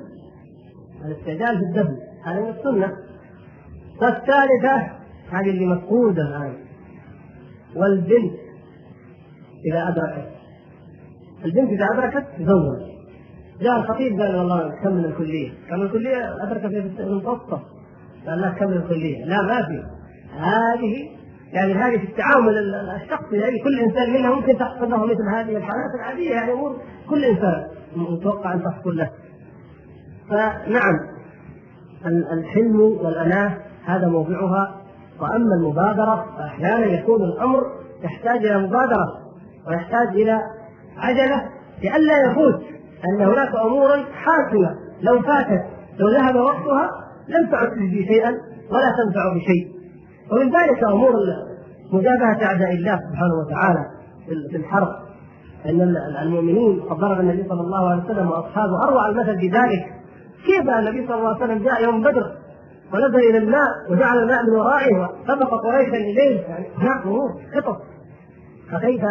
[1.05, 2.97] الاستعجال في الدفن هذه من السنة.
[4.03, 4.77] والثالثه
[5.31, 6.55] هذه اللي مفقودة الآن.
[7.77, 8.33] والبنت
[9.67, 10.29] إذا أدركت.
[11.45, 12.91] البنت إذا أدركت تزوج.
[13.61, 17.61] جاء الخطيب قال والله كمل الكلية؟ كمل الكلية؟ أدرك في المتوسط.
[18.27, 19.83] قال لا كمل الكلية؟ لا ما في.
[20.39, 21.20] هذه
[21.53, 25.95] يعني هذه في التعامل الشخصي يعني كل إنسان منا ممكن تحصل له مثل هذه الحالات
[26.01, 26.77] العادية يعني امور
[27.09, 29.11] كل إنسان متوقع أن تحصل له.
[30.29, 31.01] فنعم
[32.33, 34.77] الحلم والأناة هذا موضعها.
[35.21, 37.63] وأما المبادرة فأحيانا يكون الأمر
[38.03, 39.07] يحتاج إلى مبادرة
[39.69, 40.41] ويحتاج إلى
[40.97, 41.49] عجلة
[41.83, 42.63] لئلا يفوت
[43.09, 44.77] أن هناك أمورا حاسمة.
[45.03, 45.65] لو فاتت
[45.99, 46.91] لو ذهب وقتها
[47.29, 48.31] لم تعد تجدي شيئا
[48.71, 49.80] ولا تنفع بشيء.
[50.33, 51.13] ومن ذلك أمور
[51.93, 53.85] مجابهه اعداء الله سبحانه وتعالى
[54.51, 54.89] في الحرب.
[55.67, 59.85] إن المؤمنين قد ضرب النبي صلى الله عليه وسلم وأصحابه أروع المثل بذلك.
[60.47, 62.33] كيف النبي صلى الله عليه وسلم جاء يوم بدر
[62.95, 67.77] ونزل إلى الماء وجعل الماء من ورائه وسبق قريشا إليه؟ يعني هناك امور خطط
[68.73, 69.03] فكيف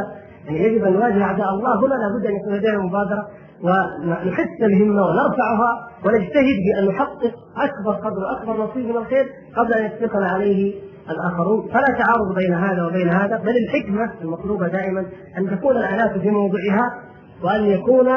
[0.45, 3.27] يعني يجب أن نواجه أعداء الله؟ هنا لابد أن يكون لدينا مبادرة
[3.63, 9.25] ونحس الهمه ونرفعها ونجتهد بأن نحقق أكبر قدر وأكبر نصيب من الخير
[9.57, 10.75] قبل أن يسبقنا عليه
[11.09, 11.67] الآخرون.
[11.67, 15.05] فلا تعارض بين هذا وبين هذا بل الحكمة المطلوبة دائما
[15.37, 17.03] أن تكون الآلات في موضعها
[17.43, 18.07] وأن يكون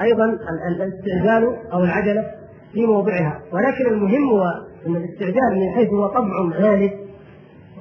[0.00, 0.38] أيضا
[0.70, 2.24] الاستعجال أو العجلة
[2.72, 3.40] في موضعها.
[3.52, 4.44] ولكن المهم هو
[4.86, 6.92] أن الاستعجال من حيث هو طبع غالب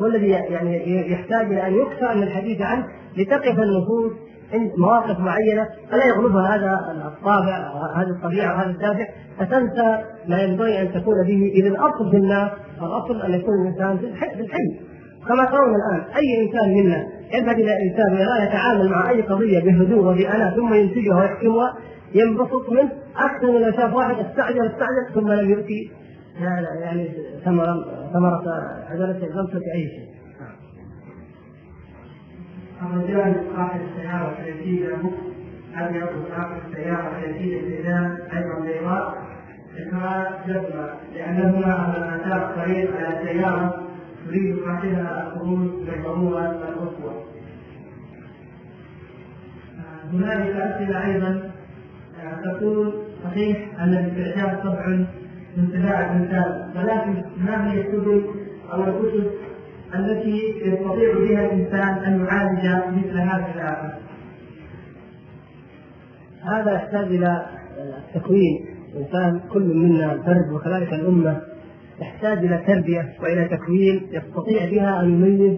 [0.01, 2.87] هو الذي يعني يحتاج إلى أن يكثر من الحديث عنه
[3.17, 4.11] لتقف النفوس
[4.53, 9.07] عند مواقف معينة فلا يغلبها هذا الطابع هذه الطبيعه وهذا الدافع
[9.39, 14.05] فتنسى ما ينبغي أن تكون به اذا الأصل في الناس الأصل أن يكون الإنسان في
[14.41, 14.87] الحي
[15.27, 19.99] كما ترون الآن أي إنسان منا يذهب إلى إنسان يراه يتعامل مع أي قضية بهدوء
[19.99, 21.77] وبأناة ثم ينتجها ويحكمها
[22.15, 25.91] ينبسط منه أكثر من شاف واحد استعجل استعجل ثم لم يؤتي
[26.81, 27.09] يعني
[27.45, 28.43] ثمرة ثمرة
[28.89, 30.16] عجلته لم تؤتي أي شيء.
[32.81, 39.27] الرجال صاحب السيارة التي يعطي صاحب السيارة التي الالتزام أيضا بيضاء
[39.91, 43.83] كما جزمة لأنهما على مسار طريق على سيارة
[44.27, 47.23] تريد صاحبها الخروج بالضرورة الأسوة.
[50.13, 51.51] هنالك أسئلة أيضا.
[52.43, 54.87] تقول صحيح أن الاستعجال طبع
[55.57, 58.25] من طباع الإنسان ولكن ما هي السبل
[58.73, 59.31] أو الكتب
[59.95, 63.93] التي يستطيع بها الإنسان أن يعالج مثل هذه الآفة؟
[66.51, 67.45] هذا يحتاج إلى
[68.07, 68.65] التكوين
[68.95, 71.41] الإنسان كل منا الفرد وكذلك الأمة
[71.99, 75.57] تحتاج إلى تربية وإلى تكوين يستطيع بها أن يميز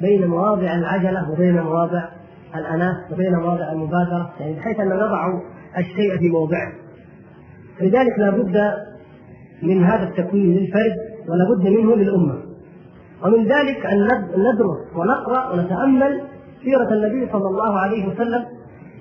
[0.00, 2.08] بين مواضع العجلة وبين مواضع
[2.56, 5.40] الأناة وبين مواضع المبادرة يعني بحيث أن نضع
[5.78, 6.72] الشيء في موضعه.
[7.80, 8.72] لذلك لا بد
[9.62, 10.96] من هذا التكوين للفرد
[11.28, 12.41] ولا بد منه للأمة.
[13.24, 16.20] ومن ذلك أن ندرس ونقرأ ونتأمل
[16.64, 18.44] سيرة النبي صلى الله عليه وسلم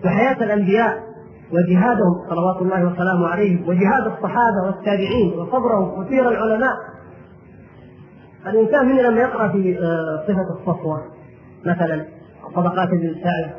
[0.06, 1.04] وحياة الأنبياء
[1.52, 6.74] وجهادهم صلوات الله وسلامه عليهم وجهاد الصحابة والتابعين وصبرهم وسير العلماء.
[8.48, 11.02] الإنسان هنا لما يقرأ في آه، صفة الصفوة
[11.66, 12.06] مثلا
[12.56, 12.90] طبقات
[13.24, 13.52] سعد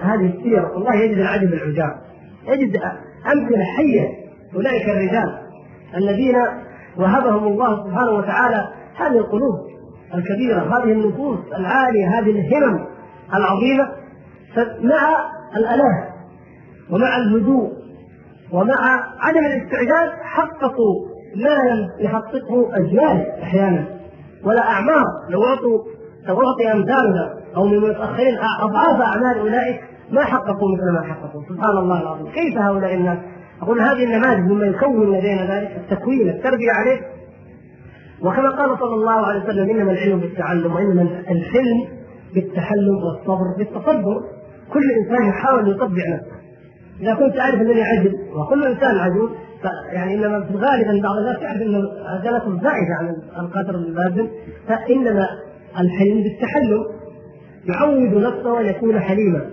[0.00, 1.96] هذه السيرة والله يجد العجب العجاب.
[2.48, 2.76] يجد
[3.26, 4.08] أمثلة حية.
[4.54, 5.38] أولئك الرجال
[5.96, 6.36] الذين
[6.96, 9.65] وهبهم الله سبحانه وتعالى هذه القلوب.
[10.14, 12.86] الكبيرة هذه النفوس العالية هذه الهمم
[13.34, 13.88] العظيمة
[14.82, 15.26] مع
[15.56, 16.08] الأناه
[16.90, 17.72] ومع الهدوء
[18.52, 18.76] ومع
[19.20, 23.84] عدم الاستعجال حققوا ما لم يحققه أجيال أحيانا
[24.44, 25.04] ولا أعمار.
[25.30, 25.78] لو أعطوا
[26.28, 29.80] لو أعطي أمثالنا أو من المتأخرين أضعاف أعمال أولئك
[30.10, 31.42] ما حققوا مثل ما حققوا.
[31.48, 32.32] سبحان الله العظيم.
[32.32, 33.18] كيف هؤلاء الناس؟
[33.62, 37.00] أقول هذه النماذج مما يكون لدينا ذلك التكوين التربية عليه.
[38.22, 41.88] وكما قال صلى الله عليه وسلم إنما العلم بالتعلم وإنما الحلم
[42.34, 44.22] بالتحلم والصبر بالتصبر.
[44.72, 46.36] كل إنسان يحاول يطبع نفسه.
[47.00, 49.30] إذا كنت اعرف أنني عجل وكل إنسان عجول
[49.92, 54.28] يعني إنما في الغالب أن بعض الناس يعرف انه عجلته زائده عن القدر اللازم
[54.68, 55.28] فإنما
[55.80, 56.84] الحلم بالتحلم.
[57.68, 59.50] يعود نفسه أن يكون حليما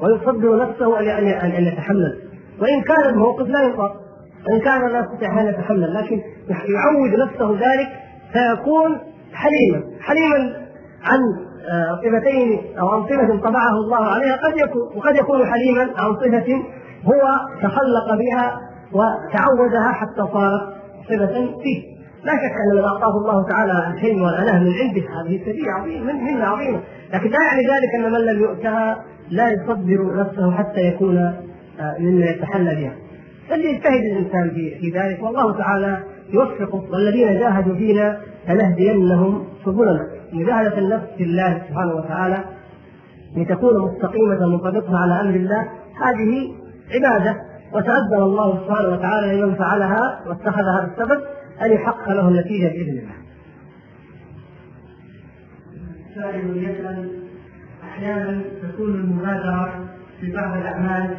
[0.00, 1.00] ويصبر نفسه
[1.44, 2.18] أن يتحمل.
[2.60, 3.96] وإن كان الموقف لا يطاق
[4.48, 7.88] وإن كان لا يستطيع أن يتحمل لكن يعود نفسه ذلك
[8.32, 8.98] فيكون
[9.32, 10.66] حليما حليما
[11.04, 11.20] عن
[11.70, 16.62] آه، صفتين أو عن صفة طبعه الله عليها قد يكون وقد يكون حليما عن صفة
[17.04, 17.22] هو
[17.62, 18.60] تخلق بها
[18.92, 20.76] وتعودها حتى صارت
[21.08, 21.96] صفة فيه.
[22.24, 26.24] لا شك أن من أعطاه الله تعالى الحلم والاناه من عنده هذه سبيل عظيمة من
[26.24, 26.80] منه عظيمة.
[27.14, 32.26] لكن لا يعني ذلك أن من لم يؤتها لا يصبر نفسه حتى يكون آه، مما
[32.26, 32.92] يتحلى بها.
[33.48, 35.22] فليجتهد الإنسان في ذلك.
[35.22, 35.98] والله تعالى
[36.32, 40.06] يوفقه والذين جاهدوا فينا لنهدينهم سبلنا.
[40.32, 42.44] مجاهدة النفس في الله سبحانه وتعالى
[43.36, 45.68] لتكون مستقيمة منطبقة على أمر الله
[46.04, 46.52] هذه
[46.94, 47.36] عبادة.
[47.72, 51.20] وتأذن الله سبحانه وتعالى لمن فعلها واتخذ هذا السبب
[51.62, 53.16] أن يحقق له النتيجة بإذن الله.
[56.14, 57.10] سائل يسأل
[57.84, 59.84] أحيانا تكون المبادرة
[60.20, 61.16] في بعض الأعمال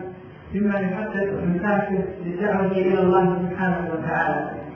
[0.56, 4.67] مما يحقق مسافر للدعوة إلى الله سبحانه وتعالى.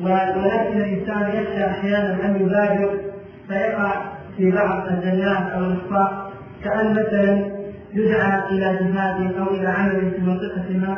[0.00, 3.00] ولكن الإنسان يخشى أحيانا أن يبادر
[3.48, 4.02] فيقع
[4.36, 6.32] في بعض الزلات أو الأخطاء
[6.64, 7.54] كأن مثلا
[7.94, 10.96] يدعى إلى جهاد أو إلى عمل في منطقة ما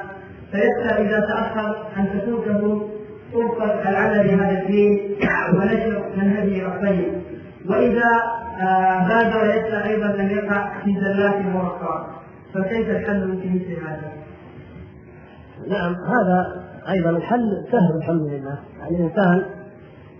[0.53, 2.89] فيخشى إذا تأخر أن تفوته
[3.33, 5.17] فرصة العمل بهذا الدين
[5.55, 7.13] ونشر منهجه الطيب.
[7.69, 12.07] وإذا آه، بادر يخشى أيضا أن يقع في زلات وأخطاء.
[12.55, 14.13] فكيف الحل في مثل هذا؟
[15.69, 18.59] نعم هذا أيضا الحل سهل الحمد لله.
[18.91, 19.43] الانسان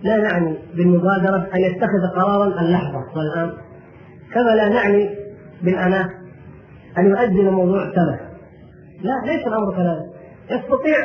[0.03, 3.51] لا نعني بالمبادرة أن يتخذ قرارا اللحظة والآن
[4.33, 5.09] كما لا نعني
[5.63, 6.09] بالأناة
[6.97, 8.19] أن يؤجل موضوع سنه
[9.01, 10.17] لا ليس الأمر كذلك.
[10.51, 10.97] يستطيع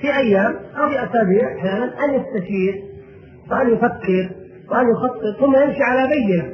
[0.00, 2.82] في أيام أو في أسابيع أحيانا أن يستشير
[3.50, 4.30] وأن يفكر
[4.70, 6.44] وأن يخطط ثم يمشي على بينة.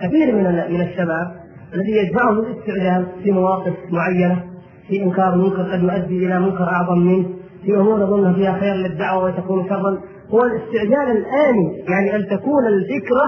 [0.00, 1.40] كثير من من الشباب
[1.74, 4.44] الذي يدفعه الاستعجال في مواقف معينة
[4.88, 7.39] في إنكار منكر قد يؤدي إلى منكر أعظم منه.
[7.64, 10.00] في امور يظن فيها خير للدعوة وتكون شرا.
[10.30, 13.24] هو الاستعجال الاني يعني أن تكون الفكرة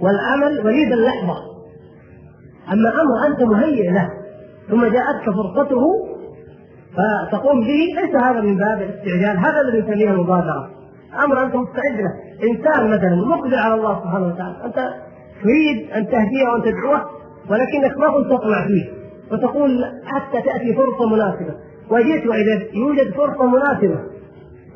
[0.00, 1.36] والعمل وليد اللحظة.
[2.72, 4.10] أما أمر أنت مهيئ له
[4.70, 5.80] ثم جاءتك فرصته
[6.96, 10.70] فتقوم به ليس هذا من باب الاستعجال هذا الذي نسميه المبادرة.
[11.24, 12.12] أمر أنت مستعد له.
[12.50, 14.64] إنسان مثلا مقبل على الله سبحانه وتعالى.
[14.64, 14.94] أنت
[15.42, 17.04] تريد أن تهديه وأن تدعوه
[17.50, 21.54] ولكنك ما كنت تطمع فيه وتقول حتى تأتي فرصة مناسبة.
[21.90, 23.98] وجئت وإذا يوجد فرصة مناسبة.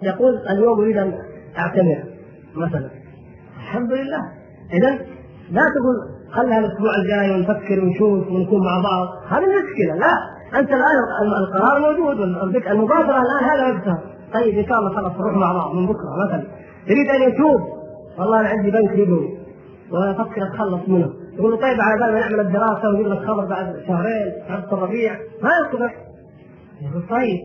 [0.02, 1.12] يقول اليوم أريد أن
[1.58, 2.02] أعتمر
[2.56, 2.90] مثلا.
[3.56, 4.22] الحمد لله.
[4.72, 4.90] اذا
[5.50, 5.96] لا تقول
[6.30, 9.08] خلها الأسبوع الجاي ونفكر ونشوف ونكون مع بعض.
[9.28, 9.94] هذه المشكلة.
[9.94, 10.38] لا.
[10.58, 10.98] أنت الآن
[11.42, 12.20] القرار موجود
[12.66, 14.02] المبادرة الان هذا وقتها
[14.34, 16.44] طيب إن شاء الله خلاص نروح مع بعض من بكرة مثلا.
[16.86, 17.60] يريد أن يتوب؟
[18.18, 19.38] والله أنا عندي بنك ربوي
[19.92, 21.12] وأفكر أتخلص منه.
[21.38, 25.50] يقول طيب على بال ما نعمل الدراسة ونجيب لك خبر بعد شهرين بعد الربيع ما
[25.66, 25.90] يقول
[27.10, 27.38] طيب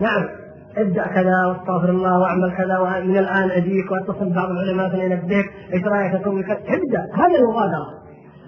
[0.00, 0.28] نعم.
[0.76, 6.14] ابدأ كذا واستغفر الله واعمل كذا ومن الآن أجيك واتصل بعض العلماء فلينبهك إيش رأيك؟
[6.14, 7.08] أسوي ابدأ.
[7.14, 7.98] هذه المبادرة.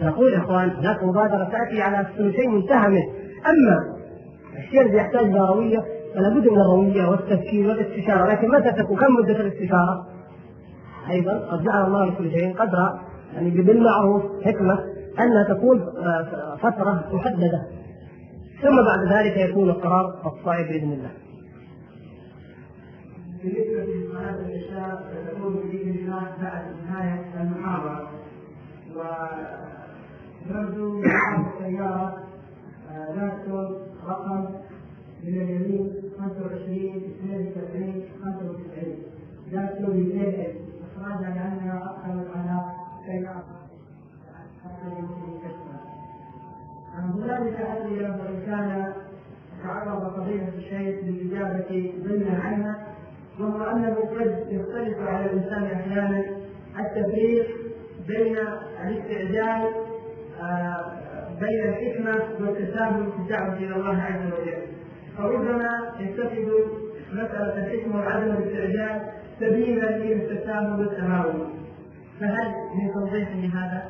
[0.03, 3.07] نقول يا إخوان هناك مبادرة تأتي على شيء منتهى منه.
[3.47, 3.97] أما
[4.59, 5.79] الشيء الذي يحتاج إلى روية
[6.15, 8.33] فلا بد من الروية والتفكير والاستشارة.
[8.33, 10.07] لكن متى تكون؟ كم مدة الاستشارة؟
[11.11, 13.01] أيضا قد جعل الله لكل شيء قدرا
[13.35, 14.79] يعني بالمعروف حكمة
[15.21, 17.80] انها تكون آه، فترة محددة.
[18.63, 21.11] ثم بعد ذلك يكون القرار الصائب بإذن الله.
[23.43, 28.11] بالنسبة لصلاه العشاء ستكون بإذن الله بعد نهاية المحاضرة؟
[30.51, 32.09] ونرجو السيارة
[33.17, 33.69] نكتب
[34.07, 34.43] رقم
[35.25, 35.85] من اليمين
[36.19, 38.97] 25 72 95
[39.53, 40.55] نكتب بالليل
[40.97, 42.57] اخراجها لانها اقبلت على
[43.07, 43.45] سيارة.
[47.01, 48.93] هنالك اسئله وان كان
[49.63, 52.87] تعرض فضيلة الشيخ للإجابة ضمنا عنها
[53.41, 56.25] وهو أنه قد يختلف على الإنسان أحيانا
[56.79, 57.47] التفريق
[58.09, 58.37] بين
[58.85, 59.69] الاستعجال
[60.43, 60.85] آه،
[61.41, 64.63] بين الحكمة والتساهل في الدعوة إلى الله عز وجل.
[65.19, 66.49] فربما يتخذ
[67.13, 69.01] مسألة الحكمة وعدم الاستعجال
[69.41, 71.51] سبيلا التساهل والتهاون
[72.21, 73.83] فهل من توضيح لهذا؟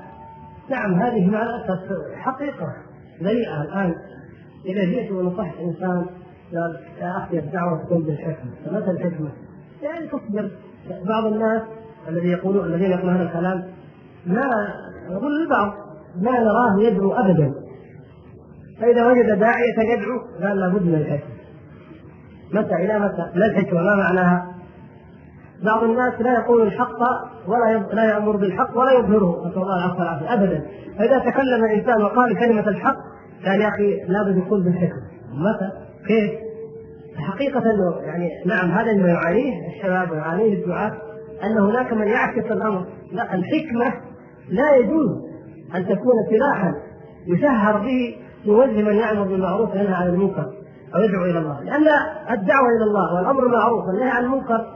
[0.68, 2.89] نعم هذه الأسف حقيقة.
[3.22, 3.94] ذريعة الآن
[4.66, 6.06] إذا جئت ونصحت إنسان
[6.54, 8.50] قال يا أخي الدعوة تكون بالحكمة.
[8.64, 9.28] فمتى الحكمة؟
[9.82, 10.50] يعني تصبر.
[11.08, 11.62] بعض الناس
[12.08, 13.64] الذي يقولون الذين يقولون هذا الكلام
[14.26, 14.50] ما
[15.10, 15.72] يقول البعض
[16.16, 17.54] ما نراه يدعو ابدا.
[18.80, 21.34] فإذا وجد داعية يدعو قال لابد من الحكمة.
[22.52, 24.54] متى؟ إلى متى؟ ما الحكمة ما معناها؟
[25.64, 26.98] بعض الناس لا يقول الحق
[27.46, 29.48] ولا لا يأمر بالحق ولا يظهره.
[29.48, 30.34] نسأل الله العفو والعافية.
[30.34, 30.66] ابدا.
[30.98, 33.09] فإذا تكلم انسان وقال كلمة الحق
[33.46, 35.70] قال يا أخي لابد يقول بالحكمه متى؟
[36.06, 36.30] كيف؟
[37.16, 37.62] حقيقة
[38.04, 40.92] يعني نعم هذا ما يعانيه الشباب ويعانيه الدعاة
[41.44, 43.94] أن هناك من يعكس الأمر، لا الحكمة
[44.48, 45.08] لا يجوز
[45.74, 46.74] أن تكون سلاحا
[47.26, 50.52] يشهر به يوجه من يامر بالمعروف وينهى عن المنكر
[50.94, 51.86] أو يدعو إلى الله لأن
[52.30, 54.66] الدعوة إلى الله والأمر بالمعروف والنهي عن المنكر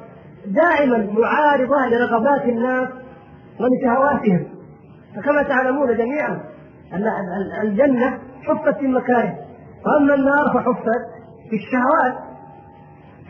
[0.46, 2.88] دائما معارضه لرغبات الناس
[3.60, 4.46] ولشهواتهم
[5.16, 6.40] فكما تعلمون جميعا
[6.92, 7.04] أن
[7.62, 9.34] الجنة حفت في المكاره
[9.86, 11.04] واما النار فحفت
[11.50, 12.14] في الشهوات.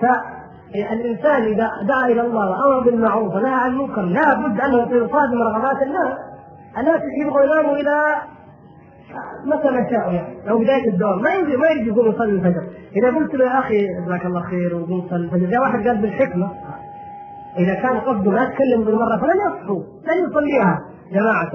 [0.01, 5.83] فالانسان إذا دعا إلى الله وأمر بالمعروف ونهى عن المنكر لا بد انه يصادم رغبات
[5.83, 6.13] الناس
[6.79, 8.17] الناس يبغوا يناموا إلى
[9.47, 11.23] متى ما شاءوا يعني أو بداية الدوام.
[11.23, 12.63] ما يجي ما يجي يقوم يصلي الفجر.
[12.97, 15.47] إذا قلت له يا أخي جزاك الله خير وقوم صلي الفجر.
[15.47, 16.51] جاء واحد قال بالحكمة.
[17.59, 20.81] إذا كان قصده ما تكلم بالمرة فلن يصحوا لن يصليها
[21.13, 21.53] جماعة.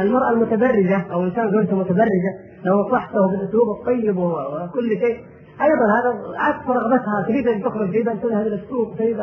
[0.00, 2.32] المرأة المتبرجة أو إنسان زوجته متبرجة
[2.64, 5.16] لو نصحته بالأسلوب الطيب وكل شيء
[5.62, 9.16] أيضا هذا عكس رغبتها تريد أن تخرج تريد أن تنهي هذا الأسلوب تريد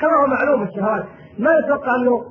[0.00, 1.04] كما هو معلوم الشهوات.
[1.38, 2.22] ما يتوقع أنه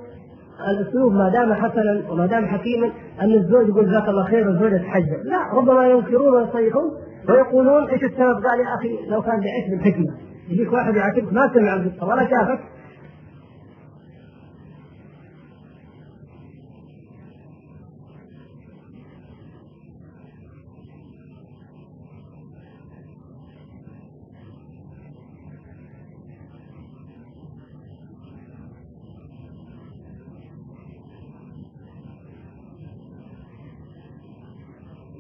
[0.70, 5.20] الأسلوب ما دام حسنا وما دام حكيما أن الزوج يقول جزاك الله خير والزوجه تحجب،
[5.24, 6.92] لا ربما ينكرون ويصيحون
[7.30, 10.14] ويقولون إيش السبب؟ قال يا أخي لو كان بعيش بالحكمه
[10.50, 12.60] يجيك واحد يعاتبك ما سمع القصة ولا شافك.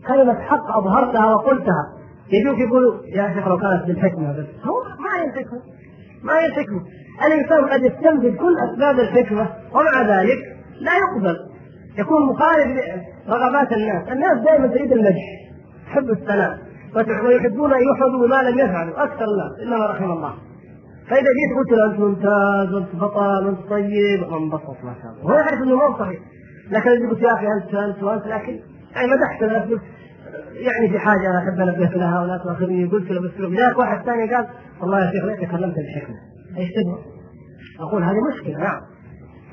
[0.07, 1.93] كلمة حق أظهرتها وقلتها.
[2.31, 4.45] يجوك يقولوا يا شيخ لو كانت بالحكمة بس.
[4.65, 5.61] هو ما هي الحكمة
[6.23, 6.81] ما هي الحكمة
[7.25, 10.39] الإنسان قد يستنفذ كل أسباب الحكمة ومع ذلك
[10.79, 11.37] لا يقبل.
[11.97, 12.67] يكون مخالف
[13.27, 14.11] لرغبات الناس.
[14.11, 15.25] الناس دائما تريد المدح
[15.85, 16.57] تحب الثناء
[17.25, 19.03] ويحبون أن يحفظوا بما لم يفعلوا.
[19.03, 20.33] أكثر الناس إلا ما رحم الله.
[21.09, 24.23] فإذا جيت قلت له أنت ممتاز وأنت بطل وأنت طيب.
[24.23, 25.33] انبسط ما شاء الله.
[25.33, 26.19] هو يعرف أنه مو صحيح.
[26.71, 28.27] لكن قلت يا أخي أنت أنت وأنت.
[28.27, 28.59] لكن
[28.95, 29.79] يعني مدحت الناس
[30.55, 34.47] يعني في حاجة أحب انبه لها ولا تؤاخذني قلت له باسلوب جاءك واحد ثاني قال
[34.81, 36.15] والله يا شيخ ليت تكلمت بالحكمة.
[36.57, 36.97] إيش تبغى؟
[37.79, 38.81] أقول هذه مشكلة نعم.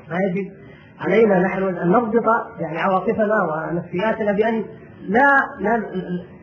[0.09, 0.51] ما يجب
[0.99, 2.25] علينا نحن أن نضبط
[2.59, 4.63] يعني عواطفنا ونفسياتنا بأن
[5.07, 5.77] لا لا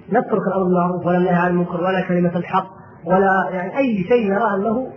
[0.09, 2.69] نترك الأمر بالمعروف ولا ننهى عن المنكر ولا كلمة الحق
[3.05, 4.93] ولا يعني أي شيء نرى أنه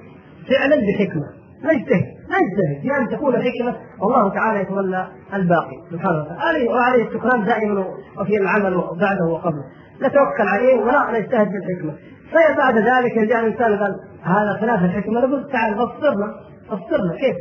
[0.49, 1.26] فعلا بحكمة
[1.64, 2.20] نجتهد.
[2.34, 6.67] نجتهد بان تكون الحكمه والله تعالى يتولى الباقي سبحانه وتعالى.
[6.69, 7.86] وعليه الشكران دائما
[8.19, 9.63] وفي العمل بعده وقبله.
[10.01, 11.93] نتوكل عليه ولا نجتهد بالحكمه
[12.32, 15.19] فبعد ذلك يجي الإنسان قال هذا خلاف الحكمة.
[15.19, 16.36] نقول تعال بصرنا
[16.67, 17.36] بصرنا كيف؟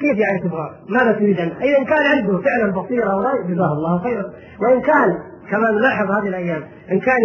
[0.00, 4.24] كيف يعني تبغى؟ ماذا تريد ان إذا كان عنده فعلا بصيره وراي جزاه الله خيرا.
[4.62, 5.18] وإن كان
[5.50, 7.18] كما نلاحظ هذه الأيام إن كان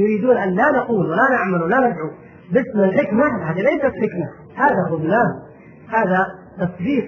[0.00, 2.10] يريدون أن لا نقول ولا نعمل ولا ندعو
[2.52, 5.51] باسم الحكمة هذه ليست حكمة هذا خذلان
[5.92, 6.26] هذا
[6.58, 7.04] تصديق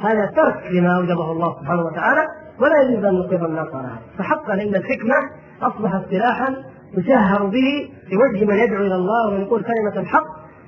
[0.00, 2.28] هذا ترك لما أوجبه الله سبحانه وتعالى
[2.60, 5.14] ولا يجوز أن نقر الناس على هذا فحقا ان الحكمة
[5.62, 6.54] اصبحت سلاحا
[6.98, 10.26] يشهر به في وجه من يدعو إلى الله ويقول كلمة الحق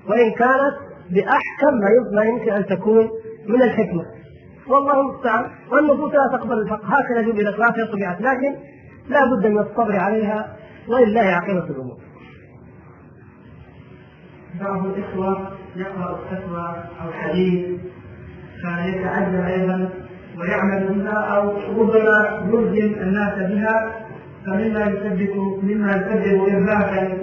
[0.08, 0.74] وإن كانت
[1.10, 1.74] بأحكم
[2.12, 3.08] ما يمكن أن تكون
[3.48, 4.04] من الحكمة.
[4.68, 5.50] والله المستعان.
[5.72, 6.80] والنفوس لا تقبل الحق.
[6.84, 8.56] هكذا جبلت ما طبيعه لكن
[9.08, 10.56] لا بد من الصبر عليها
[10.88, 12.03] ولله عاقبة الأمور.
[14.60, 17.80] بعض الإخوة يقرأ الفتوى أو حديث
[18.60, 19.90] فيتعجب أيضا
[20.38, 23.92] ويعمل بها أو ربما يلزم الناس بها
[24.46, 27.18] فمما يسبب مما يسبب ارباكا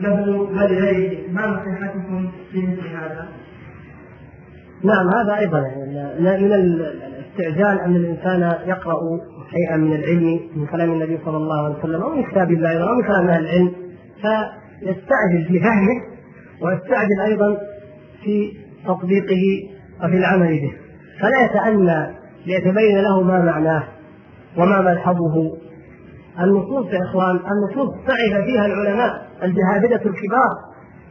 [0.00, 3.28] له ولغيره ما نصيحتكم في مثل هذا؟
[4.84, 5.58] نعم هذا أيضا
[6.18, 9.00] يعني من الاستعجال أن الإنسان يقرأ
[9.50, 12.94] شيئا من العلم من كلام النبي صلى الله عليه وسلم أو من كتاب الله أو
[12.94, 13.72] من كلام أهل العلم
[14.16, 16.15] فيستعجل في فهمه
[16.62, 17.58] ويستعجل أيضا
[18.24, 18.52] في
[18.86, 19.70] تطبيقه
[20.04, 20.72] وفي العمل به.
[21.20, 23.84] فلا يتأنى ليتبين له ما معناه
[24.56, 25.56] وما ملحظه
[26.40, 30.54] النصوص يا إخوان النصوص تعب فيها العلماء الجهابذة الكبار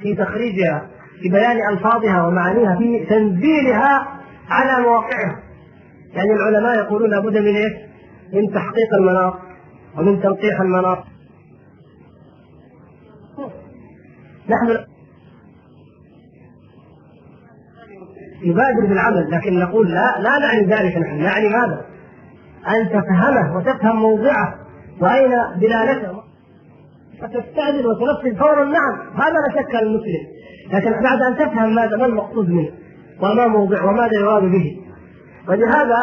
[0.01, 0.87] في تخريجها
[1.21, 4.07] في بيان ألفاظها ومعانيها في تنزيلها
[4.49, 5.39] على مواقعها.
[6.13, 7.73] يعني العلماء يقولون لابد من إيش؟
[8.33, 9.33] من تحقيق المناط
[9.97, 11.03] ومن تنقيح المناط
[14.49, 14.85] نحن
[18.45, 21.85] يبادر بالعمل لكن نقول لا لا نعني ذلك نحن نعني ماذا؟
[22.67, 24.55] أن تفهمه وتفهم موضعه
[25.01, 25.31] وأين
[25.61, 26.23] دلالته؟
[27.21, 30.25] فتستعجل وتنفذ فورا نعم هذا لا شك المسلم
[30.73, 32.71] لكن بعد أن تفهم ماذا ما المقصود منه؟
[33.21, 34.77] وما موضع وماذا يراد به؟
[35.47, 35.97] ولهذا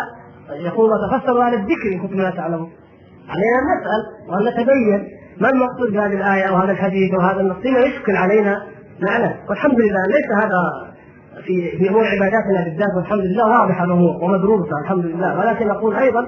[0.51, 2.71] يقول وتفسروا أهل الذكر إن كنتم لا تعلمون.
[3.29, 5.09] علينا أن نسأل وأن نتبين
[5.41, 8.63] ما المقصود بهذه الآية أو هذا الحديث أو هذا النص فيما يشكل علينا
[9.01, 10.92] نعلم والحمد لله ليس هذا
[11.41, 16.21] في في امور عباداتنا بالذات والحمد لله واضحه الأمور ومدروسه الحمد لله ولكن أقول أيضا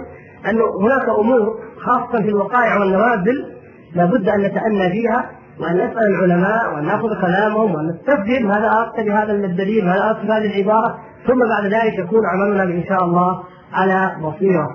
[0.50, 3.54] أن هناك أمور خاصة في الوقائع والنوازل
[3.94, 5.30] لابد أن نتأنى فيها
[5.60, 10.46] وأن نسأل العلماء وأن نأخذ كلامهم وأن نستفهم هذا اقصد هذا الدليل هذا اقصد هذه
[10.46, 13.42] العبارة ثم بعد ذلك يكون عملنا إن شاء الله
[13.72, 14.68] على بصيرة.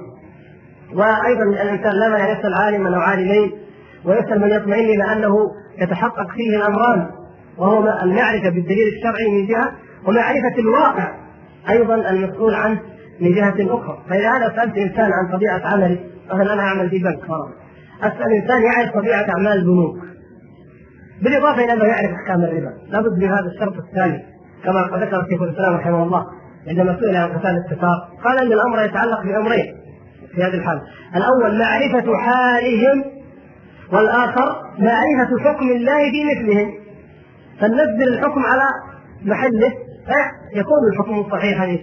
[0.93, 3.51] وأيضا الإنسان لا يسال عالما أو عالمين
[4.05, 5.35] ويسأل من يطمئن إلى انه
[5.81, 7.07] يتحقق فيه الأمران
[7.57, 9.71] وهو المعرفة بالدليل الشرعي من جهة
[10.07, 11.15] ومعرفة الواقع
[11.69, 12.79] أيضا المسؤول عنه
[13.21, 15.99] من جهة أخرى، فإذا أنا سألت إنسان عن طبيعة عملي
[16.33, 17.53] مثلا أنا أعمل في بنك فرضا
[18.01, 19.97] أسأل إنسان يعرف طبيعة أعمال البنوك.
[21.21, 22.73] بالإضافة إلى أنه يعرف أحكام الربا.
[22.89, 24.23] لابد من هذا الشرط الثاني
[24.63, 26.25] كما ذكر شيخ الإسلام رحمه الله
[26.67, 29.75] عندما سئل عن قتال الاتفاق قال إن الأمر يتعلق بأمرين
[30.35, 30.81] في هذه الحالة.
[31.15, 33.03] الأول معرفة حالهم
[33.93, 36.73] والآخر معرفة حكم الله في مثلهم.
[37.59, 38.63] فننزل الحكم على
[39.25, 39.73] محله
[40.53, 41.77] فيكون الحكم صحيحا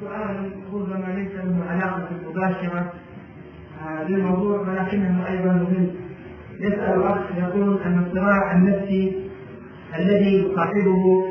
[0.00, 2.92] سؤال ربما ليس له علاقة مباشرة
[4.08, 5.90] للموضوع ولكنه أيضا مهم.
[6.60, 9.30] يسأل الأخ يقول أن الصراع النفسي
[9.98, 11.24] الذي يصاحبه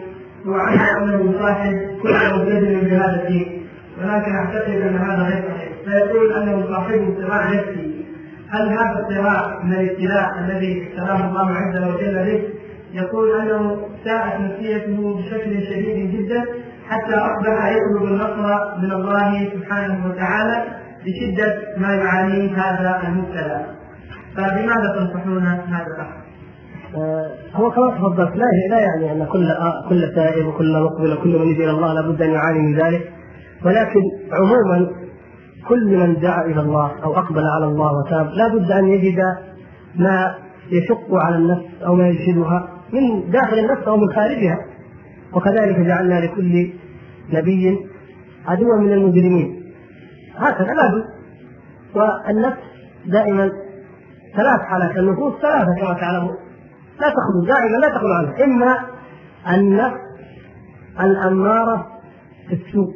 [0.45, 1.73] هو انه يصاحب
[2.03, 5.71] كل ملتزم بهذا الدين ولكن أعتقد أن هذا غير صحيح.
[5.85, 7.90] فيقول انه يصاحبه صراع نفسي
[8.51, 12.43] هل هذا الصراع من الابتلاء الذي ابتلاه الله عز وجل به
[12.93, 16.45] يقول أنه ساءت نفسيته بشكل شديد جدا
[16.89, 20.63] حتى أصبح يطلب النصر من الله سبحانه وتعالى
[21.05, 23.65] بشده ما يعانيه هذا المبتلى
[24.35, 26.21] فبماذا تنصحون هذا الأخ؟
[26.95, 31.39] آه، هو كما تفضلت لا لا يعني أن كل آه، كل تائب وكل مقبل وكل
[31.39, 33.11] من يجي إلى الله لابد أن يعاني من ذلك
[33.65, 34.01] ولكن
[34.33, 35.00] عموما
[35.71, 39.19] كل من دعا إلى الله أو أقبل على الله وتاب لابد أن يجد
[39.95, 40.35] ما
[40.71, 44.57] يشق على النفس أو ما يجهدها من داخل النفس أو من خارجها.
[45.33, 46.69] وكذلك جعلنا لكل
[47.33, 47.79] نبي
[48.47, 49.63] عدوا من المجرمين.
[50.35, 51.05] هكذا لابد
[51.95, 52.59] والنفس
[53.05, 53.51] دائما
[54.35, 56.35] ثلاث حالات النفوس ثلاثة كما تعلمون.
[57.01, 58.43] لا تخلو دائما لا تخلو عنها.
[58.43, 58.77] إما
[59.55, 60.01] النفس
[60.99, 61.87] الأمارة
[62.49, 62.93] بالسوء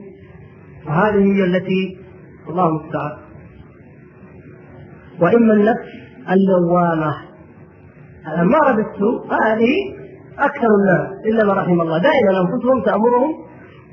[0.88, 2.05] وهذه هي التي
[2.50, 3.18] الله المستعان.
[5.22, 5.90] وإما النفس
[6.32, 7.16] اللوامة.
[8.28, 9.74] الأمارة بالسوء هذه
[10.40, 12.02] أكثر الناس إلا ما رحم الله.
[12.02, 13.32] دائما أنفسهم تأمرهم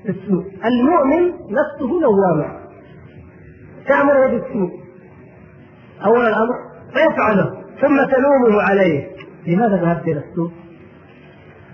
[0.07, 0.45] بالسوء.
[0.65, 2.63] المؤمن نفسه لوامة.
[3.89, 4.71] تأمره بالسوء.
[6.05, 6.55] أول الأمر
[6.95, 7.51] فيفعله
[7.81, 9.11] ثم تلومه عليه.
[9.47, 10.51] لماذا ذهبت إلى السوء؟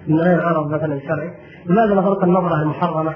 [0.09, 1.31] من غير غرض مثلا شرعي؟
[1.67, 3.15] لماذا نظرت النظرة المحرمة؟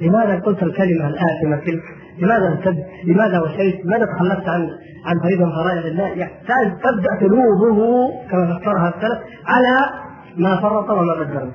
[0.00, 4.68] لماذا قلت الكلمة الآثمة تلك؟ لماذا ارتدت؟ لماذا وشيت؟ لماذا تخلفت عن
[5.06, 6.32] عن فريضة من فرائض الله؟ يعني
[6.84, 9.90] تبدأ تلومه كما فسرها السلف على
[10.36, 11.50] ما فرط وما قدر.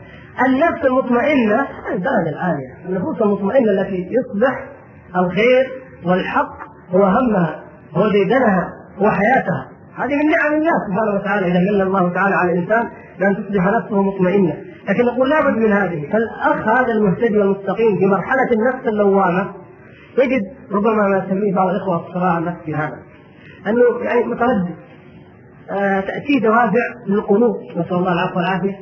[0.46, 4.66] النفس المطمئنة الدرجة العالية، النفوس المطمئنة التي يصبح
[5.16, 5.68] الخير
[6.06, 6.58] والحق
[6.92, 12.14] هو همها هو ديدنها هو حياتها هذه من نعم الله سبحانه وتعالى إذا من الله
[12.14, 12.90] تعالى على الإنسان
[13.20, 14.54] بأن تصبح نفسه مطمئنة
[14.90, 19.54] لكن نقول لابد من هذه فالأخ هذا المهتدي والمستقيم في مرحله النفس اللوامة
[20.18, 20.42] يجد
[20.72, 23.00] ربما ما يسميه بعض الإخوة الصراع النفسي هذا
[23.68, 24.76] أنه يعني متردد.
[25.72, 28.76] آه تاتيه دوافع للقنوط نسأل الله العفو والعافية.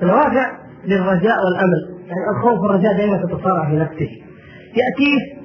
[0.00, 0.50] دوافع
[0.84, 4.08] للرجاء والأمل يعني الخوف والرجاء دائما تتصارع في نفسه.
[4.76, 5.36] ياتيه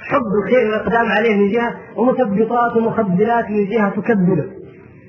[0.00, 4.44] حب الخير والإقدام عليه من جهة ومثبطات ومخدرات من جهة تكبله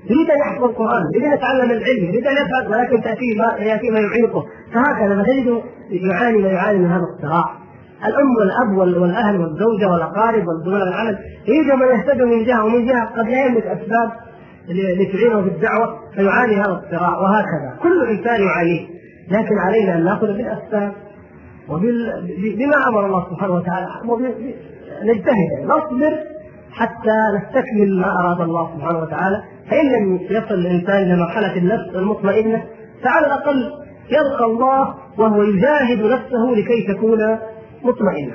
[0.10, 3.92] يريد أن يحفظ القرآن يريد أن يتعلم العلم يريد أن يفعل ولكن تأتيه ما يأتيه
[3.92, 7.65] ما يعيقه فهكذا فتجد يعاني ما يعاني من هذا الصراع.
[8.08, 13.06] الأم والأب والأهل والزوجة والأقارب والزملاء العمل يريد من يهتدوا من جهة ومن جهة.
[13.06, 14.12] قد لا يملك أسباب
[14.70, 17.78] لتعينه في الدعوة فيعاني هذا الصراع وهكذا.
[17.82, 18.88] كل إنسان يعانيه.
[19.32, 20.92] لكن علينا أن نأخذ بالأسباب
[21.70, 23.88] وبما أمر الله سبحانه وتعالى.
[25.04, 26.14] نجتهد نصبر
[26.72, 29.42] حتى نستكمل ما أراد الله سبحانه وتعالى.
[29.70, 32.64] فإن لم يصل الإنسان إلى مرحلة النفس المطمئنة
[33.04, 33.72] فعلى الأقل
[34.10, 37.20] يلقى الله وهو يجاهد نفسه لكي تكون
[37.86, 38.34] مطمئنة.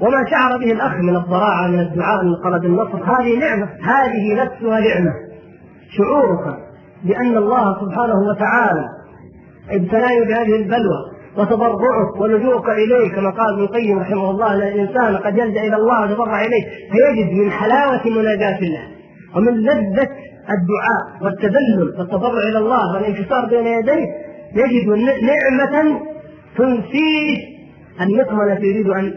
[0.00, 3.04] وما شعر به الأخ من الضراعة من الدعاء من طلب النصر.
[3.04, 3.68] هذه نعمة.
[3.82, 5.12] هذه نفسها نعمة.
[5.96, 6.56] شعورك
[7.04, 8.84] بأن الله سبحانه وتعالى
[9.70, 15.38] ابتلاني بهذه البلوى وتضرعك ولجوءك إليه كما قال ابن القيم رحمه الله ان الانسان قد
[15.38, 16.64] يلجأ إلى الله ويتضرع إليه.
[16.92, 18.82] فيجد من حلاوة مناجاة الله
[19.36, 20.08] ومن لذة
[20.50, 24.06] الدعاء والتذلل والتضرع إلى الله والانكسار بين يديه
[24.54, 24.88] يجد
[25.22, 26.00] نعمة
[26.56, 27.51] تنسيه
[28.00, 29.14] النقمه التي يريد أن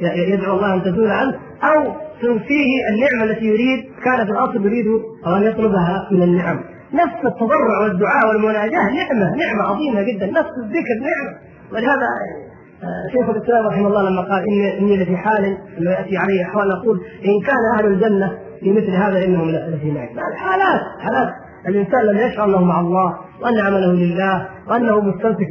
[0.00, 1.92] يدعو الله أن تزول عنه أو
[2.22, 4.86] تنسيه النعمة التي يريد كان في الأصل يريد
[5.26, 6.60] أن يطلبها من النعم.
[6.94, 11.38] نفس التضرع والدعاء والمناجاة نعمة نعمة عظيمة جدا نفس الذكر نعمة.
[11.72, 12.06] ولهذا
[12.82, 16.68] آه، شيخ الإسلام رحمه الله لما قال اني إني لفي حال لما يأتي عليه احوال
[16.68, 20.18] نقول إن كان أهل الجنة في مثل هذا إنهم لفي نعيم.
[20.18, 21.28] يعني حالات حالات.
[21.68, 25.46] الإنسان لم يشعر أنه مع الله وأن عمله لله وأنه مستمسك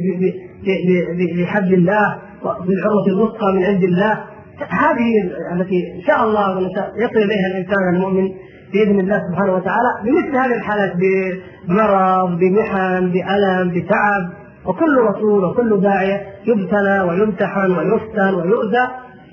[1.38, 4.24] بحبل الله وبالعروه الوثقى من عند الله.
[4.58, 5.08] هذه
[5.52, 6.60] التي إن شاء الله
[7.04, 8.30] يصل إليها الإنسان المؤمن
[8.72, 9.90] بإذن الله سبحانه وتعالى.
[10.04, 14.24] بمثل هذه الحالات بمرض بمحن بألم بتعب
[14.66, 18.86] وكل رسول وكل داعية يبتلى ويمتحن ويفتن ويؤذى.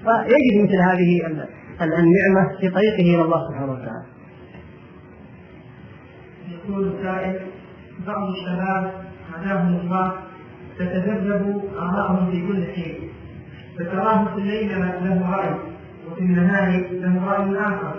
[0.04, 1.22] فيجد مثل هذه
[1.82, 4.06] النعمة في طريقه إلى الله سبحانه وتعالى.
[6.52, 7.40] يقول السائل
[8.08, 8.92] بعض الشباب
[9.34, 10.14] هداهم الله
[10.80, 12.96] تتذبذب آراءهم في كل حين
[13.80, 15.56] فتراه في الليل له رأي
[16.12, 17.96] وفي النهار له رأي آخر.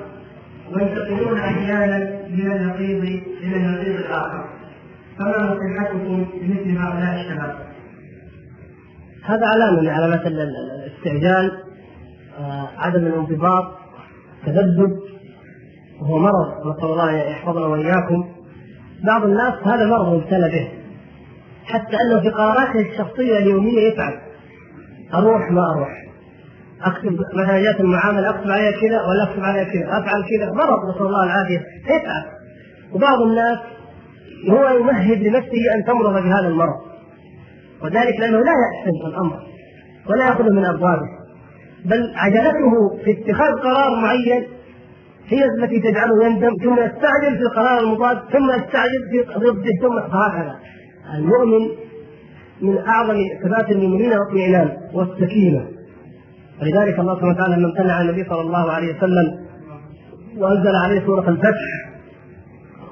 [0.72, 1.98] وينتقلون أحيانا
[2.28, 3.04] من النقيض
[3.42, 4.44] إلى النقيض الآخر.
[5.18, 7.56] فما نصيحتكم بمثل هؤلاء الشباب؟
[9.24, 11.52] هذا علامة من علامات الاستعجال
[12.38, 13.64] آه، عدم الانضباط
[14.46, 14.98] تذبذب.
[16.00, 18.24] وهو مرض نسأل الله يحفظنا وإياكم.
[19.04, 20.83] بعض الناس هذا مرض مبتلى به.
[21.66, 24.12] حتى أنه في قراراته الشخصية اليومية يفعل.
[25.14, 26.04] أروح ما أروح.
[26.82, 30.52] أكتب مثلا جات المعامله أكتب عليها كذا ولا أكتب عليها كذا أفعل كذا.
[30.52, 31.62] مرض نسأل الله العافية.
[31.84, 32.24] يتعب
[32.92, 33.58] وبعض الناس
[34.50, 36.80] هو يمهد لنفسه أن تمرض بهذا المرض.
[37.82, 39.38] وذلك لأنه لا يحسن الأمر
[40.10, 41.08] ولا يأخذ من أبوابه.
[41.84, 44.44] بل عجلته في اتخاذ قرار معين
[45.28, 50.56] هي التي تجعله يندم ثم يستعجل في القرار المضاد ثم يستعجل في ضده ثم هكذا.
[51.14, 51.68] المؤمن
[52.62, 55.66] من أعظم صفات المؤمنين الاطمئنان والسكينة.
[56.62, 59.44] ولذلك الله سبحانه وتعالى لما امتنع النبي صلى الله عليه وسلم
[60.38, 61.94] وأنزل عليه سورة الفتح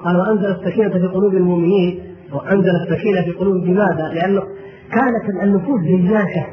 [0.03, 4.41] قال وأنزل السكينة في قلوب المؤمنين وأنزل السكينة في قلوب لماذا؟ لأنه
[4.91, 6.45] كانت النفوس جياشة.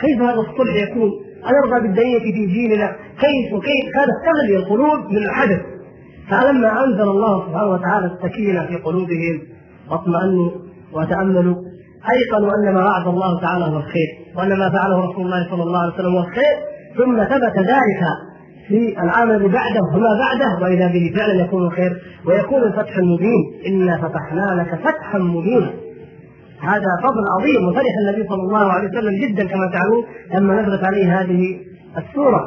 [0.00, 1.10] كيف هذا الصلح يكون؟
[1.50, 2.96] أنرضى بالدنية في جيلنا.
[3.20, 5.60] كيف وكيف؟ كانت تغلي القلوب من الحدث.
[6.30, 9.42] فلما أنزل الله سبحانه وتعالى السكينة في قلوبهم
[9.90, 10.50] واطمأنوا
[10.92, 11.54] وتأملوا
[12.12, 15.78] أيقنوا أن ما وعد الله تعالى هو الخير وأن ما فعله رسول الله صلى الله
[15.82, 16.56] عليه وسلم هو الخير.
[16.96, 18.02] ثم ثبت ذلك
[18.68, 23.44] في العام الذي بعده وما بعده وإذا به فعلا يكون خير ويكون الفتح المبين.
[23.66, 25.70] إنا فتحنا لك فتحا مبينا.
[26.60, 31.20] هذا فضل عظيم وفرح النبي صلى الله عليه وسلم جدا كما تعلمون لما نزلت عليه
[31.20, 31.56] هذه
[31.98, 32.40] السورة.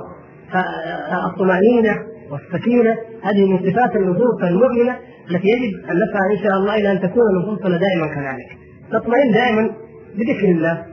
[1.25, 1.95] الطمأنينة
[2.31, 4.95] والسكينة هذه من صفات النفوس المؤمنة.
[5.31, 8.57] التي يجب أن نسعى إن شاء الله إلى أن تكون نفوسنا دائما كذلك.
[8.91, 9.69] تطمئن دائما
[10.17, 10.85] بذكر الله.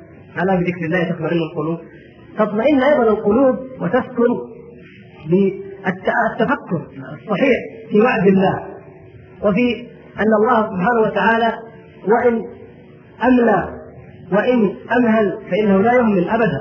[0.43, 1.78] ألا بذكر الله تطمئن القلوب.
[2.39, 4.32] تطمئن أيضا القلوب وتسكن
[5.30, 7.59] بالتفكر الصحيح
[7.91, 8.62] في وعد الله.
[9.43, 9.87] وفي
[10.18, 11.53] أن الله سبحانه وتعالى
[12.09, 12.43] وإن
[13.24, 13.68] أملى
[14.32, 16.61] وإن أمهل فإنه لا يهمل أبدا.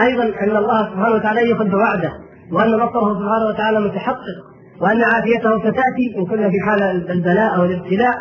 [0.00, 2.12] أيضا أن الله سبحانه وتعالى يخلف وعده.
[2.52, 4.57] وأن نصره سبحانه وتعالى متحقق.
[4.80, 8.14] وأن عافيته ستأتي إن كنا في حال البلاء أو الابتلاء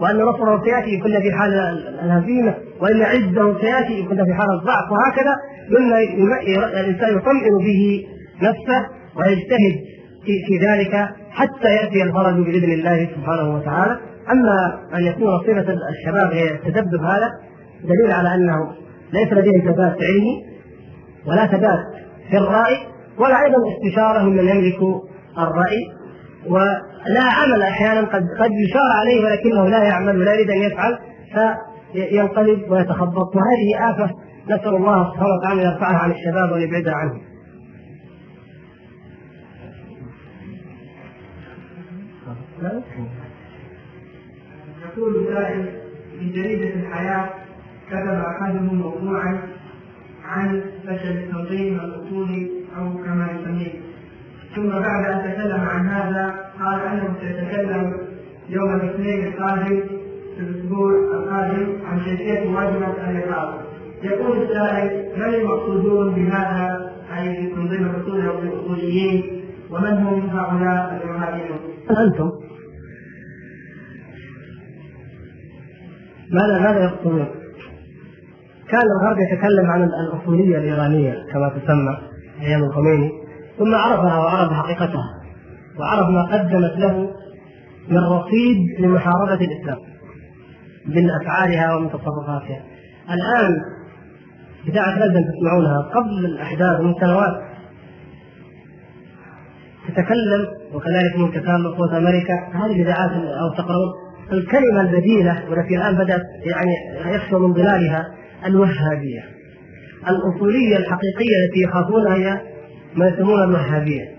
[0.00, 1.52] وأن نصره سيأتي إن كنا في حال
[2.04, 5.34] الهزيمة وأن عزه سيأتي إن كنا في حال الضعف وهكذا
[5.70, 5.98] مما
[6.80, 8.06] الإنسان يطمئن به
[8.42, 8.86] نفسه
[9.16, 9.74] ويجتهد
[10.24, 13.98] في, في ذلك حتى يأتي الفرج بإذن الله سبحانه وتعالى.
[14.32, 17.30] أما أن يكون صفة الشباب هي التدبب هذا
[17.84, 18.72] دليل على أنه
[19.12, 20.44] ليس لديهم ثبات علمي
[21.26, 21.80] ولا ثبات
[22.30, 22.76] في الرأي
[23.18, 24.78] ولا أيضا استشارة ممن يملك
[25.38, 26.03] الرأي.
[26.48, 30.98] ولا عمل أحيانا قد قد يشار عليه ولكنه لا يعمل ولا يريد أن يفعل
[31.92, 34.10] فينقلب ويتخبط وهذه آفة
[34.50, 37.20] نسأل الله سبحانه وتعالى أن يرفعها عن الشباب وأن يبعدها عنه.
[44.84, 45.66] يقول سائل
[46.18, 47.28] في جريدة الحياة
[47.88, 49.40] كتب أحدهم موضوعا
[50.24, 53.93] عن فشل التنظيم الاصولي أو كما يسميه
[54.54, 57.92] ثم بعد أن تكلم عن هذا قال انه سيتكلم
[58.48, 59.80] يوم الاثنين القادم
[60.36, 63.54] في الأسبوع القادم عن كيفيه مواجهه النقاط
[64.02, 71.58] يقول السائل من المقصودون بهذا؟ أي بتنظيم الاصول أو بالاصوليين ومن هم هؤلاء الارهابيون؟
[71.90, 72.30] أنتم.
[76.30, 77.26] ماذا ماذا يقصدون؟
[78.68, 81.98] كان الغرب يتكلم عن الأصولية الإيرانية كما تسمى
[82.42, 83.23] أيام الخميني.
[83.58, 85.24] ثم عرفها وعرف حقيقتها
[85.78, 87.10] وعرف ما قدمت له
[87.88, 89.78] من رصيد لمحاربة الإسلام
[90.86, 92.62] من أفعالها ومن تصرفاتها.
[93.10, 93.60] الآن
[94.68, 97.42] اذاعه لندن تسمعونها قبل الأحداث من سنوات
[99.88, 102.34] تتكلم وكذلك من تكامل صوت أمريكا.
[102.52, 103.92] هذه الاذاعات أو تقرؤون
[104.32, 106.72] الكلمة البديلة والتي الآن بدأت يعني
[107.14, 108.04] يخشى من ظلالها
[108.46, 109.24] الوهابية.
[110.08, 112.53] الأصولية الحقيقية التي يخافونها هي
[112.96, 114.14] ما يسمونها الوهابية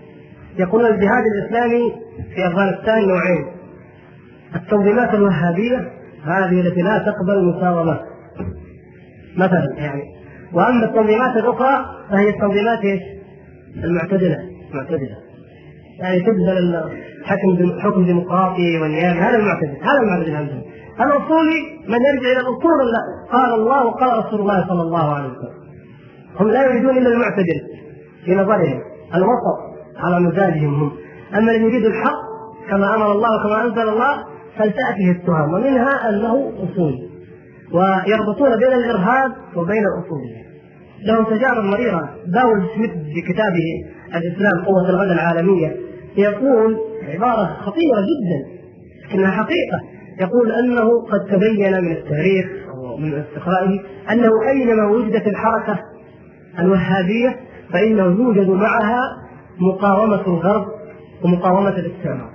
[0.58, 1.92] يقولون الجهاد الإسلامي
[2.34, 3.46] في أفغانستان نوعين.
[4.56, 5.90] التنظيمات الوهابية
[6.24, 8.00] هذه التي لا تقبل مساومة
[9.36, 10.02] مثلا يعني
[10.52, 13.02] وأما التنظيمات الأخرى فهي التنظيمات إيش؟
[13.84, 14.38] المعتدلة.
[14.70, 15.16] المعتدلة.
[15.98, 16.76] يعني تقبل
[17.20, 19.28] الحكم حكم ديمقراطي والنيابة.
[19.28, 19.76] هذا المعتدل.
[19.82, 20.62] هذا المعتدل عندهم
[21.00, 22.72] الأصولي من يرجع إلى الأصول
[23.32, 25.66] قال الله وقال رسول الله صلى الله عليه وسلم.
[26.40, 27.60] هم لا يريدون إلا المعتدل.
[28.26, 28.80] في نظرهم
[29.14, 29.58] الوسط
[29.96, 30.92] على مزاجهم هم.
[31.34, 32.18] أما الذي يريد الحق
[32.70, 34.24] كما أمر الله وكما أنزل الله
[34.58, 37.08] فلتأته التهم ومنها أنه اصولي
[37.72, 40.46] ويربطون بين الإرهاب وبين الاصوليه
[41.04, 42.10] لهم تجارب مريرة.
[42.26, 45.76] داود سميث في كتابه الإسلام قوة الغد العالمية
[46.16, 46.78] يقول
[47.14, 48.56] عبارة خطيرة جدا
[49.04, 49.80] لكنها حقيقة.
[50.20, 52.46] يقول أنه قد تبين من التاريخ
[52.94, 55.78] ومن استقرائه أنه أينما وجدت الحركة
[56.58, 57.36] الوهابية
[57.72, 59.00] فإنه يوجد معها
[59.60, 60.66] مقاومة الغرب
[61.24, 62.30] ومقاومة الاستعمار.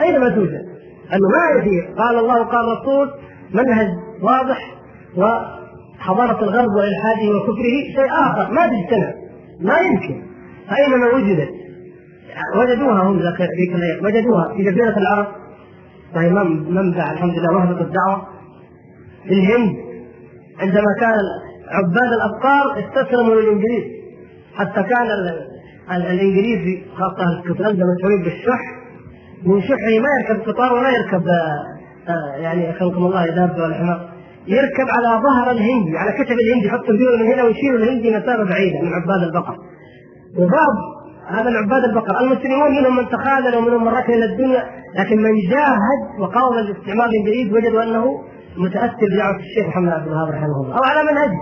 [0.00, 0.68] اينما توجد؟
[1.12, 3.10] أنه ما يثير قال الله وقال الرسول
[3.54, 3.88] منهج
[4.22, 4.74] واضح
[5.16, 8.52] وحضارة الغرب وإلحاده وكفره شيء آخر.
[8.52, 9.12] ما تجتمع
[9.60, 10.22] ما يمكن.
[10.70, 11.50] فأينما وجدت؟
[12.56, 15.26] وجدوها هم الأيام وجدوها في جزيرة العرب.
[16.16, 16.30] وهي
[16.70, 18.26] منبع الحمد لله وهبة الدعوة.
[19.24, 19.76] في الهند
[20.60, 21.14] عندما كان
[21.68, 23.97] عباد الأفكار استسلموا للإنجليز.
[24.58, 25.06] حتى كان
[25.96, 28.60] الإنجليزي خاصة اسكتلندا مشهورين بالشح.
[29.44, 31.28] من شحه ما يركب قطار ولا يركب
[32.08, 34.08] آه، يعني اكرمكم الله دابه ولا حمار
[34.46, 38.80] يركب على ظهر الهندي على كتف الهندي يحط البيور من هنا ويشيل الهندي مسافة بعيدة
[38.82, 39.56] من عباد البقر.
[40.36, 40.74] وبعض
[41.28, 42.20] هذا العباد البقر.
[42.20, 44.64] المسلمون منهم من تخاذل ومنهم من ركن إلى الدنيا
[44.98, 48.04] لكن من جاهد وقاوم الاستعمار الإنجليزي وجدوا أنه
[48.56, 50.76] متأثر بدعوه الشيخ محمد عبد الوهاب رحمه الله.
[50.78, 51.40] أو على منهجه.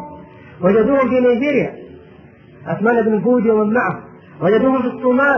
[0.62, 1.85] وجدوهم في نيجيريا.
[2.66, 3.98] عثمان بن فودي ومن معه
[4.42, 5.36] وجدوهم في الصومال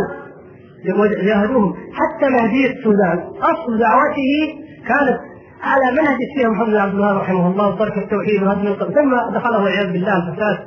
[1.25, 4.55] جاهدوهم حتى مهدي السودان أصل دعوته
[4.89, 5.19] كانت
[5.63, 10.17] على منهج الشيخ محمد عبد الوهاب رحمه الله وترك التوحيد وهدم ثم دخله والعياذ بالله
[10.17, 10.59] الفساد.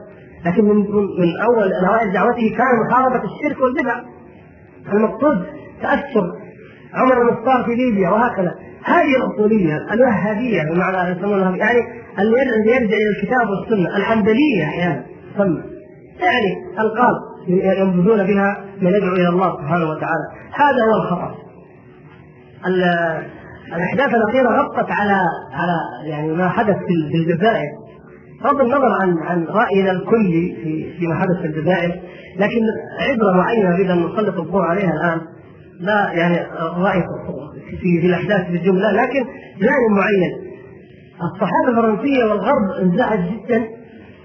[0.45, 0.78] لكن من
[1.20, 3.95] من أول اوائل دعوته كان محاربه الشرك والبدع.
[4.93, 5.45] المقصود
[5.82, 6.32] تأثر
[6.93, 8.55] عمر المختار في ليبيا وهكذا.
[8.84, 11.80] هذه الأصولية الوهابية بمعنى يسمونها يعني
[12.20, 15.05] الذي يرجع إلى الكتاب والسنة الحنبلية أحيانا
[15.36, 15.62] تسمى
[16.20, 17.16] يعني ألقاب
[17.80, 20.26] ينبذون بها من يدعو إلى الله سبحانه وتعالى.
[20.53, 21.36] هذا هو الخطأ.
[23.76, 27.68] الأحداث الأخيرة غطت على على يعني ما حدث في الجزائر.
[28.43, 32.01] بغض النظر عن عن رأينا الكلي في فيما حدث في الجزائر
[32.38, 32.62] لكن
[32.99, 35.22] عبره معينه ان نسلط الضوء عليها الآن
[35.80, 36.38] لا يعني
[36.78, 37.03] رأي
[37.82, 39.26] في, في الأحداث بالجمله لكن
[39.59, 40.51] جانب معين.
[41.34, 43.68] الصحافة الفرنسية والغرب انزعج جدا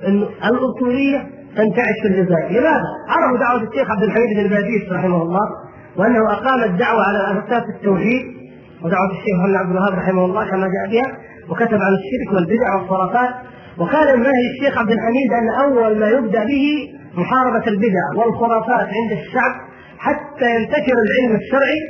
[0.07, 5.47] انه الأصولية تنتعش في الجزائر، لماذا؟ عرفوا دعوة الشيخ عبد الحميد بن باديس رحمه الله
[5.97, 8.25] وأنه أقام الدعوة على أساس التوحيد
[8.85, 11.19] ودعوة الشيخ محمد عبد الوهاب رحمه الله كما جاء بها
[11.51, 13.35] وكتب عن الشرك والبدع والخرافات
[13.79, 19.53] وكان ينبغي الشيخ عبد الحميد أن أول ما يبدأ به محاربة البدع والخرافات عند الشعب
[19.99, 21.81] حتى ينتشر العلم الشرعي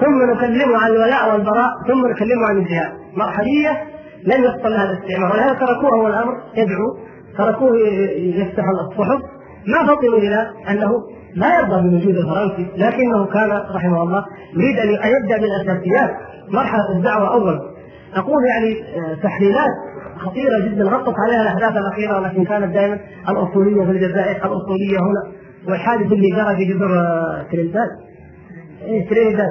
[0.00, 2.92] ثم نكلمه عن الولاء والبراء ثم نكلمه عن الجهاد.
[3.16, 3.82] مرحلية
[4.24, 7.70] لن يحصل لها الاستعمار ولهذا تركوه هو الأمر يدعو تركوه
[8.16, 9.22] يفتح الصحف.
[9.66, 10.90] ما فطنوا إلى أنه
[11.34, 14.24] لا يرضى بوجود الفرنسي لكنه كان رحمه الله
[14.54, 16.10] يريد أن يبدا بالاساسيات
[16.48, 17.60] مرحلة الدعوة اولا
[18.16, 19.70] أقول يعني آه، تحليلات
[20.18, 20.84] خطيرة جدا.
[20.84, 25.32] غطت عليها الاحداث الأخيرة ولكن كانت دائما الأصولية في الجزائر الأصولية هنا
[25.68, 27.88] والحادث اللي جرى في جزر آه، ترينتاد
[28.82, 29.46] إيه ترينتاد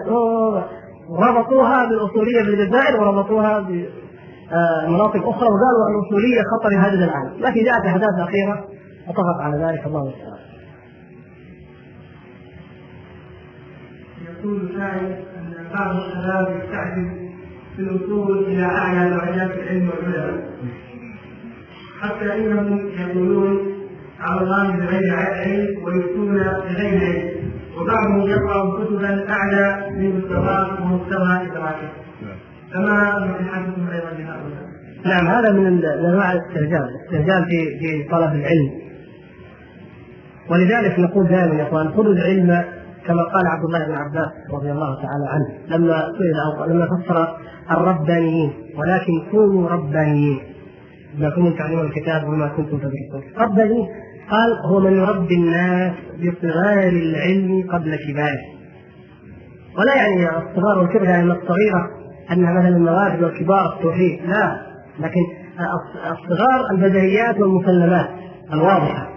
[1.19, 3.67] ربطوها بالأصولية في الجزائر وربطوها
[4.52, 8.66] آه، أخرى وقالوا الأصولية خطر هذا العالم لكن جاءت أحداث أخيرة
[9.08, 9.86] وطغت على ذلك.
[9.86, 10.39] الله المستعان.
[14.26, 15.00] يقول شاعر
[15.38, 17.30] أن بعض الشباب يستعجل
[17.76, 20.43] في الوصول إلى أعلى درجات العلم والعلم.
[22.02, 23.58] حتى إنهم يقولون
[24.20, 27.39] على الله بغير علم ويفتون بغير علم.
[27.78, 31.99] وبعضهم يقرأ كتبا أعلى من مستواه ومستوى إدراكه.
[32.74, 34.09] فما نصيحتكم أيضا؟
[35.05, 38.72] نعم هذا من أنواع الاسترجال، الاسترجال في في طلب العلم.
[40.49, 42.63] ولذلك نقول دائما يا إخوان خذوا العلم
[43.05, 47.38] كما قال عبد الله بن عباس رضي الله تعالى عنه لما سئل لما فسر
[47.72, 50.39] الربانيين ولكن كونوا ربانيين
[51.17, 53.88] بما كنتم تعلمون الكتاب وما كنتم تدرسون ربانيين
[54.30, 58.39] قال هو من يربي الناس بصغار العلم قبل كباره
[59.78, 61.99] ولا يعني الصغار والكبر يعني الصغيرة
[62.32, 64.61] أنها مثلا المواد والكبار التوحيد لا.
[64.99, 65.21] لكن
[66.11, 68.09] الصغار البدهيات والمسلمات
[68.53, 69.09] الواضحة.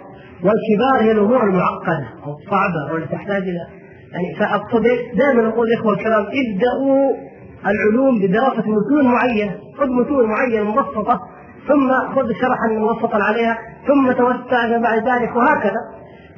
[0.43, 3.67] والكبار هي الأمور المعقدة أو الصعبة أو اللي تحتاج إلى
[4.13, 4.83] يعني فأقصد
[5.19, 7.13] دائما أقول الإخوة الكرام ابدأوا
[7.67, 11.21] العلوم بدراسة متون معينة خذ متون معينة مبسطة
[11.69, 15.81] ثم خذ شرحا مبسطا عليها ثم توسع بعد ذلك وهكذا.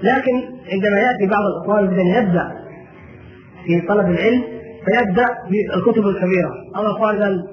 [0.02, 0.34] لكن
[0.72, 2.52] عندما يأتي بعض الاخوان بدأ يبدأ
[3.64, 4.44] في طلب العلم
[4.84, 6.52] فيبدأ بالكتب الكبيرة.
[6.76, 7.44] أو الاخوان قال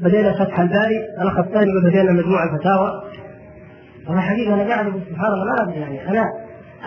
[0.00, 3.02] بدينا فتح الباري الأخ الثاني بدينا مجموعه الفتاوى.
[4.10, 6.08] أنا حقيقة أنا قاعد سبحان الله ما أدري يعني.
[6.08, 6.24] أنا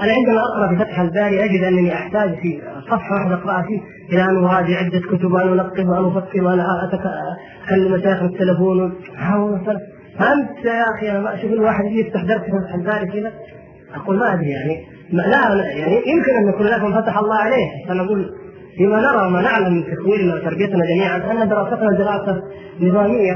[0.04, 2.62] أنا عندما أقرأ في فتح الباري أجد أنني أحتاج في
[2.92, 3.80] صفحة واحدة أقرأها فيه.
[4.14, 6.60] إلى أن اراجع عدة كتب وأن أنقب وأن أفكر وأن
[7.68, 8.94] أكلم مشايخ التلفون.
[10.20, 13.32] فهمت يا أخي أنا أشوف الواحد يفتح درس فتح الباري كذا
[13.96, 14.86] أقول ما أدري يعني.
[15.12, 17.68] لا يعني يمكن أن يكون لكم فتح الله عليه.
[17.90, 18.30] أنا أقول
[18.78, 22.42] فيما نرى وما نعلم من تكويننا وتربيتنا جميعا أن دراستنا دراسة
[22.82, 23.34] نظامية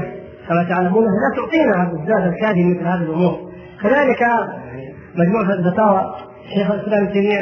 [0.48, 3.38] كما تعلمون لا تعطينا الزاد الكافي مثل هذه الأمور.
[3.82, 4.22] كذلك
[5.14, 6.14] مجموعة الفتاوى
[6.54, 7.40] شيخ الإسلام تيمية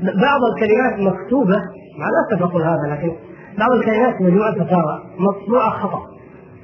[0.00, 1.56] بعض الكلمات مكتوبة
[1.98, 3.12] مع الأسف أقول هذا لكن
[3.58, 6.00] بعض الكلمات مجموعة الفتاوى مطبوعة خطأ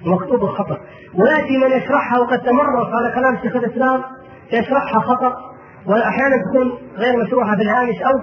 [0.07, 0.79] مكتوبه خطأ.
[1.15, 4.03] وياتي من يشرحها وقد تمرس على كلام شيخ الإسلام
[4.53, 5.33] يشرحها خطأ
[5.87, 8.19] واحيانا تكون غير مشروحة في الهامش أو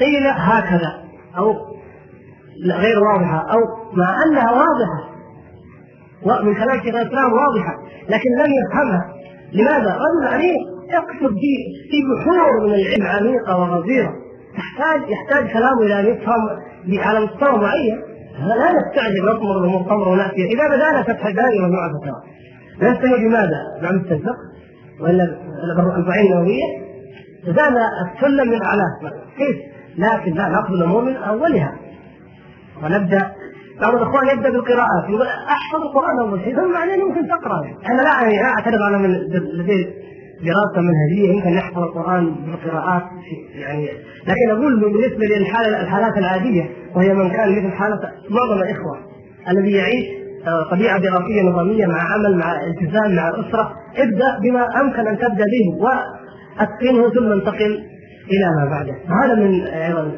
[0.00, 1.02] قيل هكذا.
[1.38, 1.54] أو
[2.80, 3.58] غير واضحة أو
[3.92, 5.12] مع أنها واضحة.
[6.44, 7.74] من كلام شيخ الإسلام واضحة
[8.08, 9.14] لكن لم يفهمها.
[9.52, 10.60] لماذا؟ رجل عميق
[10.92, 11.52] يقصد في
[11.90, 14.12] في بحور من العلم عميقة وغزيرة.
[14.56, 16.48] تحتاج يحتاج كلامه إلى أن يفهم
[16.98, 18.00] على مستوى معين.
[18.38, 22.22] لا نستعجل نطمر الأمور طمر وناتيه إذا بدانا فتح الباري ومجموعة فتاوى.
[22.92, 24.36] نستهي بماذا؟ بعمل الفقه
[25.00, 25.24] ولا
[25.64, 26.62] الاربعين النووية.
[27.46, 31.72] بدانا السلم من اعلاه كيف؟ لكن لا ناخذ الأمور من أولها.
[32.82, 33.32] ونبدا
[33.80, 37.60] بعض الإخوان يبدأ بالقراءات يقول أحفظ القرآن أول شيء ثم بعدين ممكن تقرأ.
[37.90, 39.10] أنا لا يعني لا اعترف أنا من
[39.58, 39.88] لدي
[40.42, 43.02] دراسة منهجية يمكن نحفظ القرآن بالقراءات.
[43.54, 43.88] يعني
[44.26, 47.98] لكن أقول بالنسبة للحاله الحالات العادية وهي من كان مثل حالة
[48.30, 48.98] معظم الإخوة
[49.48, 50.04] الذي يعيش
[50.46, 55.44] آه، طبيعة دراسية نظامية مع عمل مع التزام مع اسره ابدأ بما أمكن أن تبدأ
[55.44, 55.88] به
[56.60, 57.84] أتقنه ثم انتقل
[58.30, 58.94] إلى ما بعده.
[59.24, 60.12] هذا من أيضا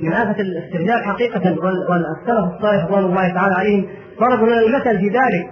[0.00, 3.86] من آفة الاسترجاع حقيقة والسلف الصالح رضوان الله تعالى عليهم
[4.20, 5.50] ضربوا لنا المثل في ذلك.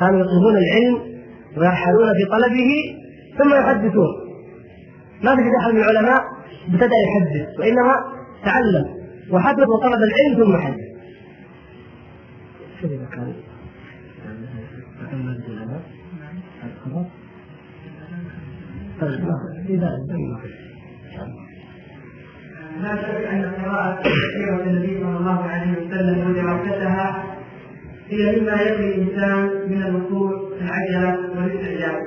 [0.00, 1.20] كانوا يطلبون العلم
[1.56, 2.70] ويرحلون في طلبه
[3.38, 4.08] ثم يحدثون.
[5.24, 6.20] ما في أحد من العلماء
[6.68, 7.94] ابتدأ يحدث وإنما
[8.44, 8.84] تعلم
[9.30, 10.90] وحدث وطلب العلم ثم حدث.
[12.80, 13.34] شوف إذا كان
[22.82, 24.02] لا شك أن قراءه
[24.36, 27.24] سيره النبي صلى الله عليه وسلم ودراستها
[28.08, 32.00] هي مما يقي الإنسان من الوصول في العجلة والاستعجال.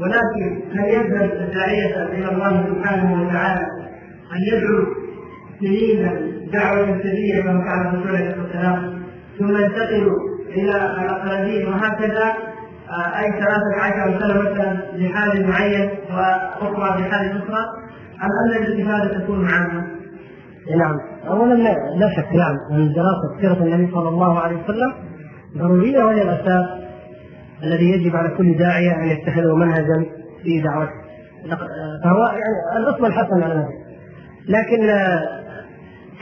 [0.00, 3.66] ولكن هل يذهب الداعية إلى الله سبحانه وتعالى
[4.32, 4.84] أن يدعو
[5.60, 6.20] سنينا
[6.52, 9.02] دعوه سريه كما فعل الرسول عليه الصلاة والسلام؟
[9.38, 10.10] ثم ينتقل
[10.48, 12.34] إلى الاقربين وهكذا
[12.90, 17.64] آه، أي ثلاثة عشر سنة مثلا لحال معين وأخرى لحال أخرى.
[18.22, 19.95] أم أن الاستفادة تكون عامة؟
[20.70, 21.00] نعم.
[21.28, 21.54] اولا
[21.96, 22.56] لا شك نعم.
[22.70, 24.92] ان دراسة سيرة النبي صلى الله عليه وسلم
[25.56, 26.66] ضرورية وهي الأساس
[27.62, 30.06] الذي يجب على كل داعية أن يتخذه منهجا
[30.42, 31.06] في دعوته.
[32.04, 33.86] فهو يعني الاصل الحسن على ذلك.
[34.48, 34.88] لكن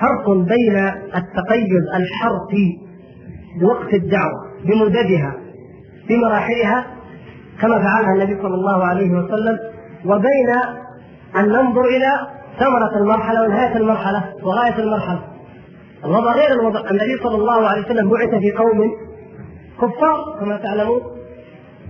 [0.00, 0.76] فرق بين
[1.16, 2.78] التقيد الحرفي
[3.60, 5.34] بوقت الدعوة بمددها
[6.08, 6.86] بمراحلها
[7.60, 9.58] كما فعلها النبي صلى الله عليه وسلم
[10.04, 10.50] وبين
[11.36, 12.28] أن ننظر إلى
[12.58, 15.20] ثمرة المرحلة ونهاية المرحلة وغاية المرحلة.
[16.04, 16.80] الوضع غير الوضع.
[16.90, 18.90] النبي صلى الله عليه وسلم بعث في قوم
[19.80, 21.00] كفار كما تعلمون.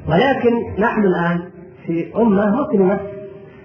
[0.08, 1.50] ولكن نحن الآن
[1.86, 3.00] في أمة مسلمة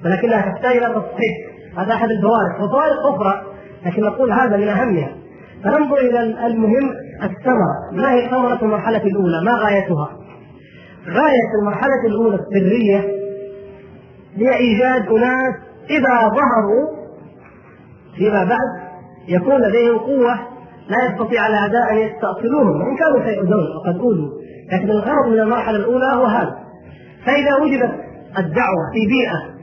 [0.06, 1.38] ولكنها تحتاج إلى تصحيح.
[1.78, 2.64] هذا أحد الفوارق.
[2.64, 3.42] وفوارق أخرى
[3.86, 5.16] لكن نقول هذا من أهمها.
[5.64, 6.92] فننظر إلى المهم
[7.24, 7.92] الثمرة.
[7.94, 10.10] ما هي ثمرة المرحلة الأولى؟ ما غايتها؟
[11.08, 13.20] غاية المرحلة الأولى السرية
[14.36, 17.00] هي إيجاد أناس إذا ظهروا
[18.16, 18.90] فيما بعد
[19.28, 20.40] يكون لديهم قوة
[20.90, 24.30] لا يستطيع الأعداء أن يستأصلوهم وإن كانوا سيؤذون وقد أوذوا.
[24.74, 26.56] لكن الغرض من المرحلة الأولى هو هذا.
[27.26, 27.94] فإذا وجدت
[28.38, 29.60] الدعوة في بيئة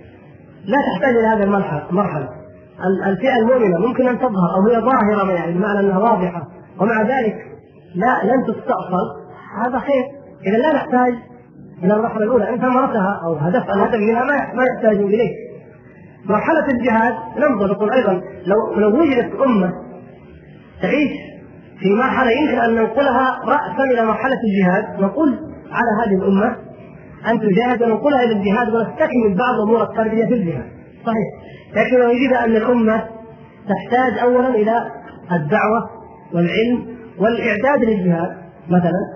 [0.65, 2.29] لا تحتاج إلى هذه المرحلة مرحلة.
[3.07, 6.49] الفئة المؤمنة ممكن أن تظهر أو هي ظاهرة يعني بمعنى أنها واضحة.
[6.81, 7.37] ومع ذلك
[7.95, 9.07] لا لن تستأصل.
[9.65, 10.05] هذا خير.
[10.47, 11.15] إذا لا نحتاج
[11.85, 15.46] إلى المرحلة الأولى إن ثمرتها أو هدف الهدف منها ما ما يحتاج إليه.
[16.29, 18.13] مرحلة الجهاد ننظر نقول أيضا.
[18.47, 19.73] لو لو وجدت أمة
[20.83, 21.11] تعيش
[21.79, 25.29] في مرحلة يمكن أن ننقلها رأسا إلى مرحلة الجهاد نقول
[25.73, 26.57] على هذه الأمة
[27.31, 30.71] أن تجاهد وننقلها إلى الجهاد ونستكمل بعض أمور التربية في الجهاد.
[31.07, 31.27] صحيح.
[31.77, 33.05] لكن لو وجد أن الأمة
[33.69, 34.91] تحتاج أولا إلى
[35.33, 35.91] الدعوة
[36.35, 38.37] والعلم والإعداد للجهاد
[38.69, 39.16] مثلا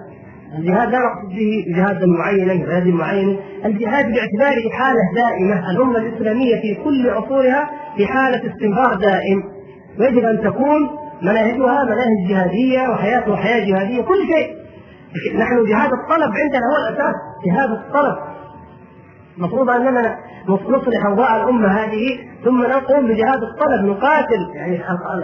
[0.58, 3.40] الجهاد لا نقصد به جهادا معينا جهاد معين.
[3.64, 5.70] الجهاد باعتباره حالة دائمة.
[5.70, 9.42] الأمة الإسلامية في كل عصورها في حالة استمرار دائم.
[10.00, 10.90] ويجب أن تكون
[11.22, 14.60] مناهجها مناهج جهادية وحياتها حياة جهادية كل شيء.
[15.38, 17.14] نحن جهاد الطلب عندنا هو الأساس.
[17.46, 18.16] جهاد الطلب.
[19.38, 20.16] المفروض أننا
[20.48, 24.50] نصلح أوضاع الأمة هذه ثم نقوم بجهاد الطلب نقاتل.
[24.54, 24.76] يعني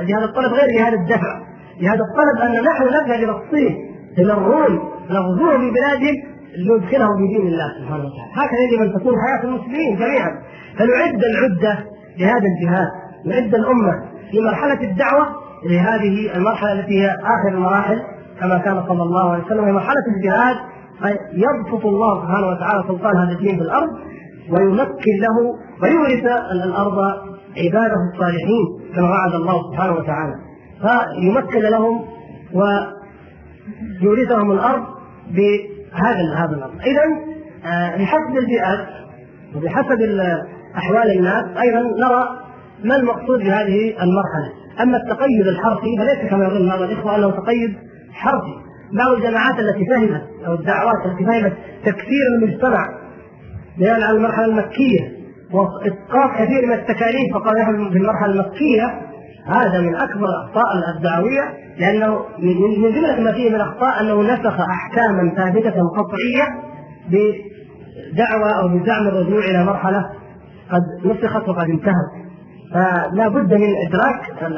[0.09, 1.41] جهاد الطلب غير جهاد الدفع.
[1.81, 3.77] جهاد الطلب أن نحن نذهب إلى الصين
[4.19, 4.96] إلى الروم.
[5.11, 6.17] نغزوهم في بلادهم
[6.67, 8.31] لندخلهم في دين الله سبحانه وتعالى.
[8.35, 10.31] هكذا يجب أن تكون حياة المسلمين جميعا.
[10.79, 11.85] فنعد العدة
[12.19, 12.91] لهذا الجهاد.
[13.27, 13.93] نعد الأمة
[14.31, 15.27] في مرحلة الدعوة
[15.71, 18.03] لهذه المرحلة التي هي آخر المراحل
[18.41, 20.57] كما كان صلى الله عليه وسلم مرحلة الجهاد.
[21.33, 23.89] يبسط الله سبحانه وتعالى سلطان هذا الدين في الأرض
[24.51, 25.37] ويمكن له
[25.83, 26.99] ويورث الأرض
[27.57, 28.65] عباده الصالحين
[28.95, 30.35] كما وعد الله سبحانه وتعالى.
[30.81, 32.05] فيمكن لهم
[34.03, 34.96] ويورثهم الأرض
[35.31, 36.81] بهذا هذا الأمر.
[36.87, 37.03] اذا
[37.65, 38.87] آه، بحسب البيئات
[39.57, 40.03] وبحسب
[40.77, 42.29] أحوال الناس أيضا نرى
[42.85, 44.53] ما المقصود بهذه المرحلة.
[44.83, 47.75] أما التقيد الحرفي فليس كما يظن بعض الإخوة أنه تقيد
[48.13, 48.67] حرفي.
[48.93, 51.53] بعض الجماعات التي فهمت أو الدعوات التي فهمت
[51.85, 52.89] تكثير المجتمع
[53.79, 55.17] بناء على المرحلة المكية
[55.53, 59.01] واسقاط كثير من التكاليف فقال نحن في المرحلة المكية
[59.47, 60.65] هذا من أكبر الأخطاء
[60.97, 61.43] الدعوية
[61.79, 66.47] لأنه من جملة ما فيه من الأخطاء أنه نسخ أحكاما ثابتة قطعية
[67.09, 70.11] بدعوى أو بزعم الرجوع إلى مرحلة
[70.71, 72.27] قد نسخت وقد انتهت.
[72.75, 74.53] فلا بد من إدراك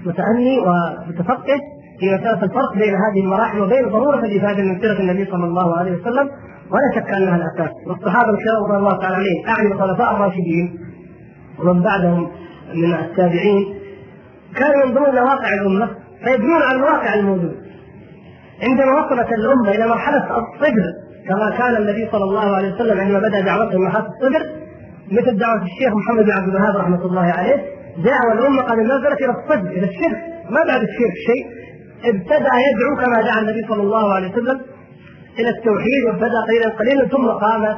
[0.00, 1.58] المتأني والمتفقه
[2.00, 5.92] في مسألة الفرق بين هذه المراحل وبين ضرورة الإفادة من سيرة النبي صلى الله عليه
[5.92, 6.30] وسلم
[6.70, 7.70] ولا شك أنها الأساس.
[7.86, 10.78] والصحابة الكرام رضي الله تعالى عليهم أعني الخلفاء الراشدين
[11.58, 12.30] ومن بعدهم
[12.74, 13.74] من التابعين
[14.56, 15.90] كانوا ينظرون إلى واقع الأمة
[16.24, 17.56] فيبنون على الواقع الموجود.
[18.62, 20.84] عندما وصلت الأمة إلى مرحلة الصبر
[21.28, 24.46] كما كان النبي صلى الله عليه وسلم عندما بدأ دعوته مرحلة الصبر
[25.12, 27.56] مثل دعوة الشيخ محمد بن عبد الوهاب رحمة الله عليه
[28.04, 30.20] دعوة الأمة قد نزلت إلى الصدق إلى الشرك.
[30.50, 31.46] ما بعد الشرك شيء.
[32.10, 34.60] ابتدأ يدعو كما دعا النبي صلى الله عليه وسلم
[35.38, 37.76] إلى التوحيد وابتدأ قليلا قليلا ثم قام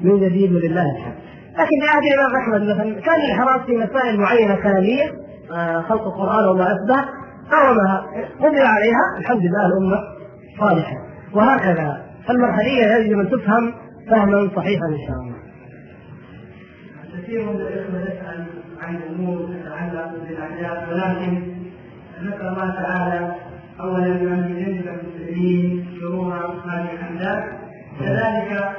[0.00, 1.23] من جديد ولله الحمد
[1.54, 5.04] لكن في عهد الإمام أحمد مثلا كان الانحراف في مسائل معينة كلامية
[5.56, 7.08] آه، خلق القرآن وما أشبه
[7.50, 8.06] قاومها
[8.40, 10.00] قضي عليها الحمد لله الأمة
[10.60, 10.96] صالحة.
[11.32, 12.02] وهكذا.
[12.28, 13.74] فالمرحلية يجب أن تفهم
[14.10, 15.34] فهما صحيحا إن شاء الله.
[17.22, 18.46] كثير من الإخوة يسأل
[18.82, 21.42] عن امور تتعلق بالاحداث ولكن
[22.22, 23.34] نسال الله تعالى
[23.80, 26.34] اولا أن يجنب المسلمين شرور
[26.66, 27.44] هذه الاحداث
[28.00, 28.70] كذلك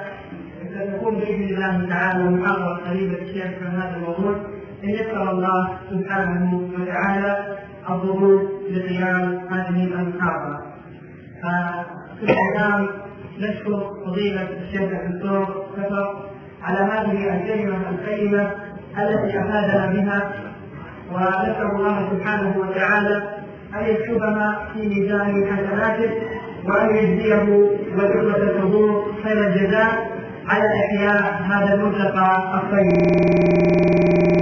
[0.75, 4.35] ستكون بإذن الله تعالى محاضره قريبة الشيخ في هذا الموضوع
[4.83, 7.57] أن يسر الله سبحانه وتعالى
[7.89, 10.61] الظهور لقيام هذه المحاضرة.
[11.43, 12.87] ففي الختام
[13.39, 16.23] نشكر فضيلة الشيخ الدكتور كفر
[16.63, 18.51] على هذه الكلمة القيمة
[18.99, 20.31] التي أفادنا بها
[21.11, 23.23] ونسأل الله سبحانه وتعالى
[23.75, 26.11] أن يكتبها في ميزان حسناته
[26.67, 27.43] وأن يجزيه
[27.93, 30.14] وجهة الحضور خير الجزاء
[30.49, 32.15] على إحياء هذا المطلق
[32.55, 34.35] الطيب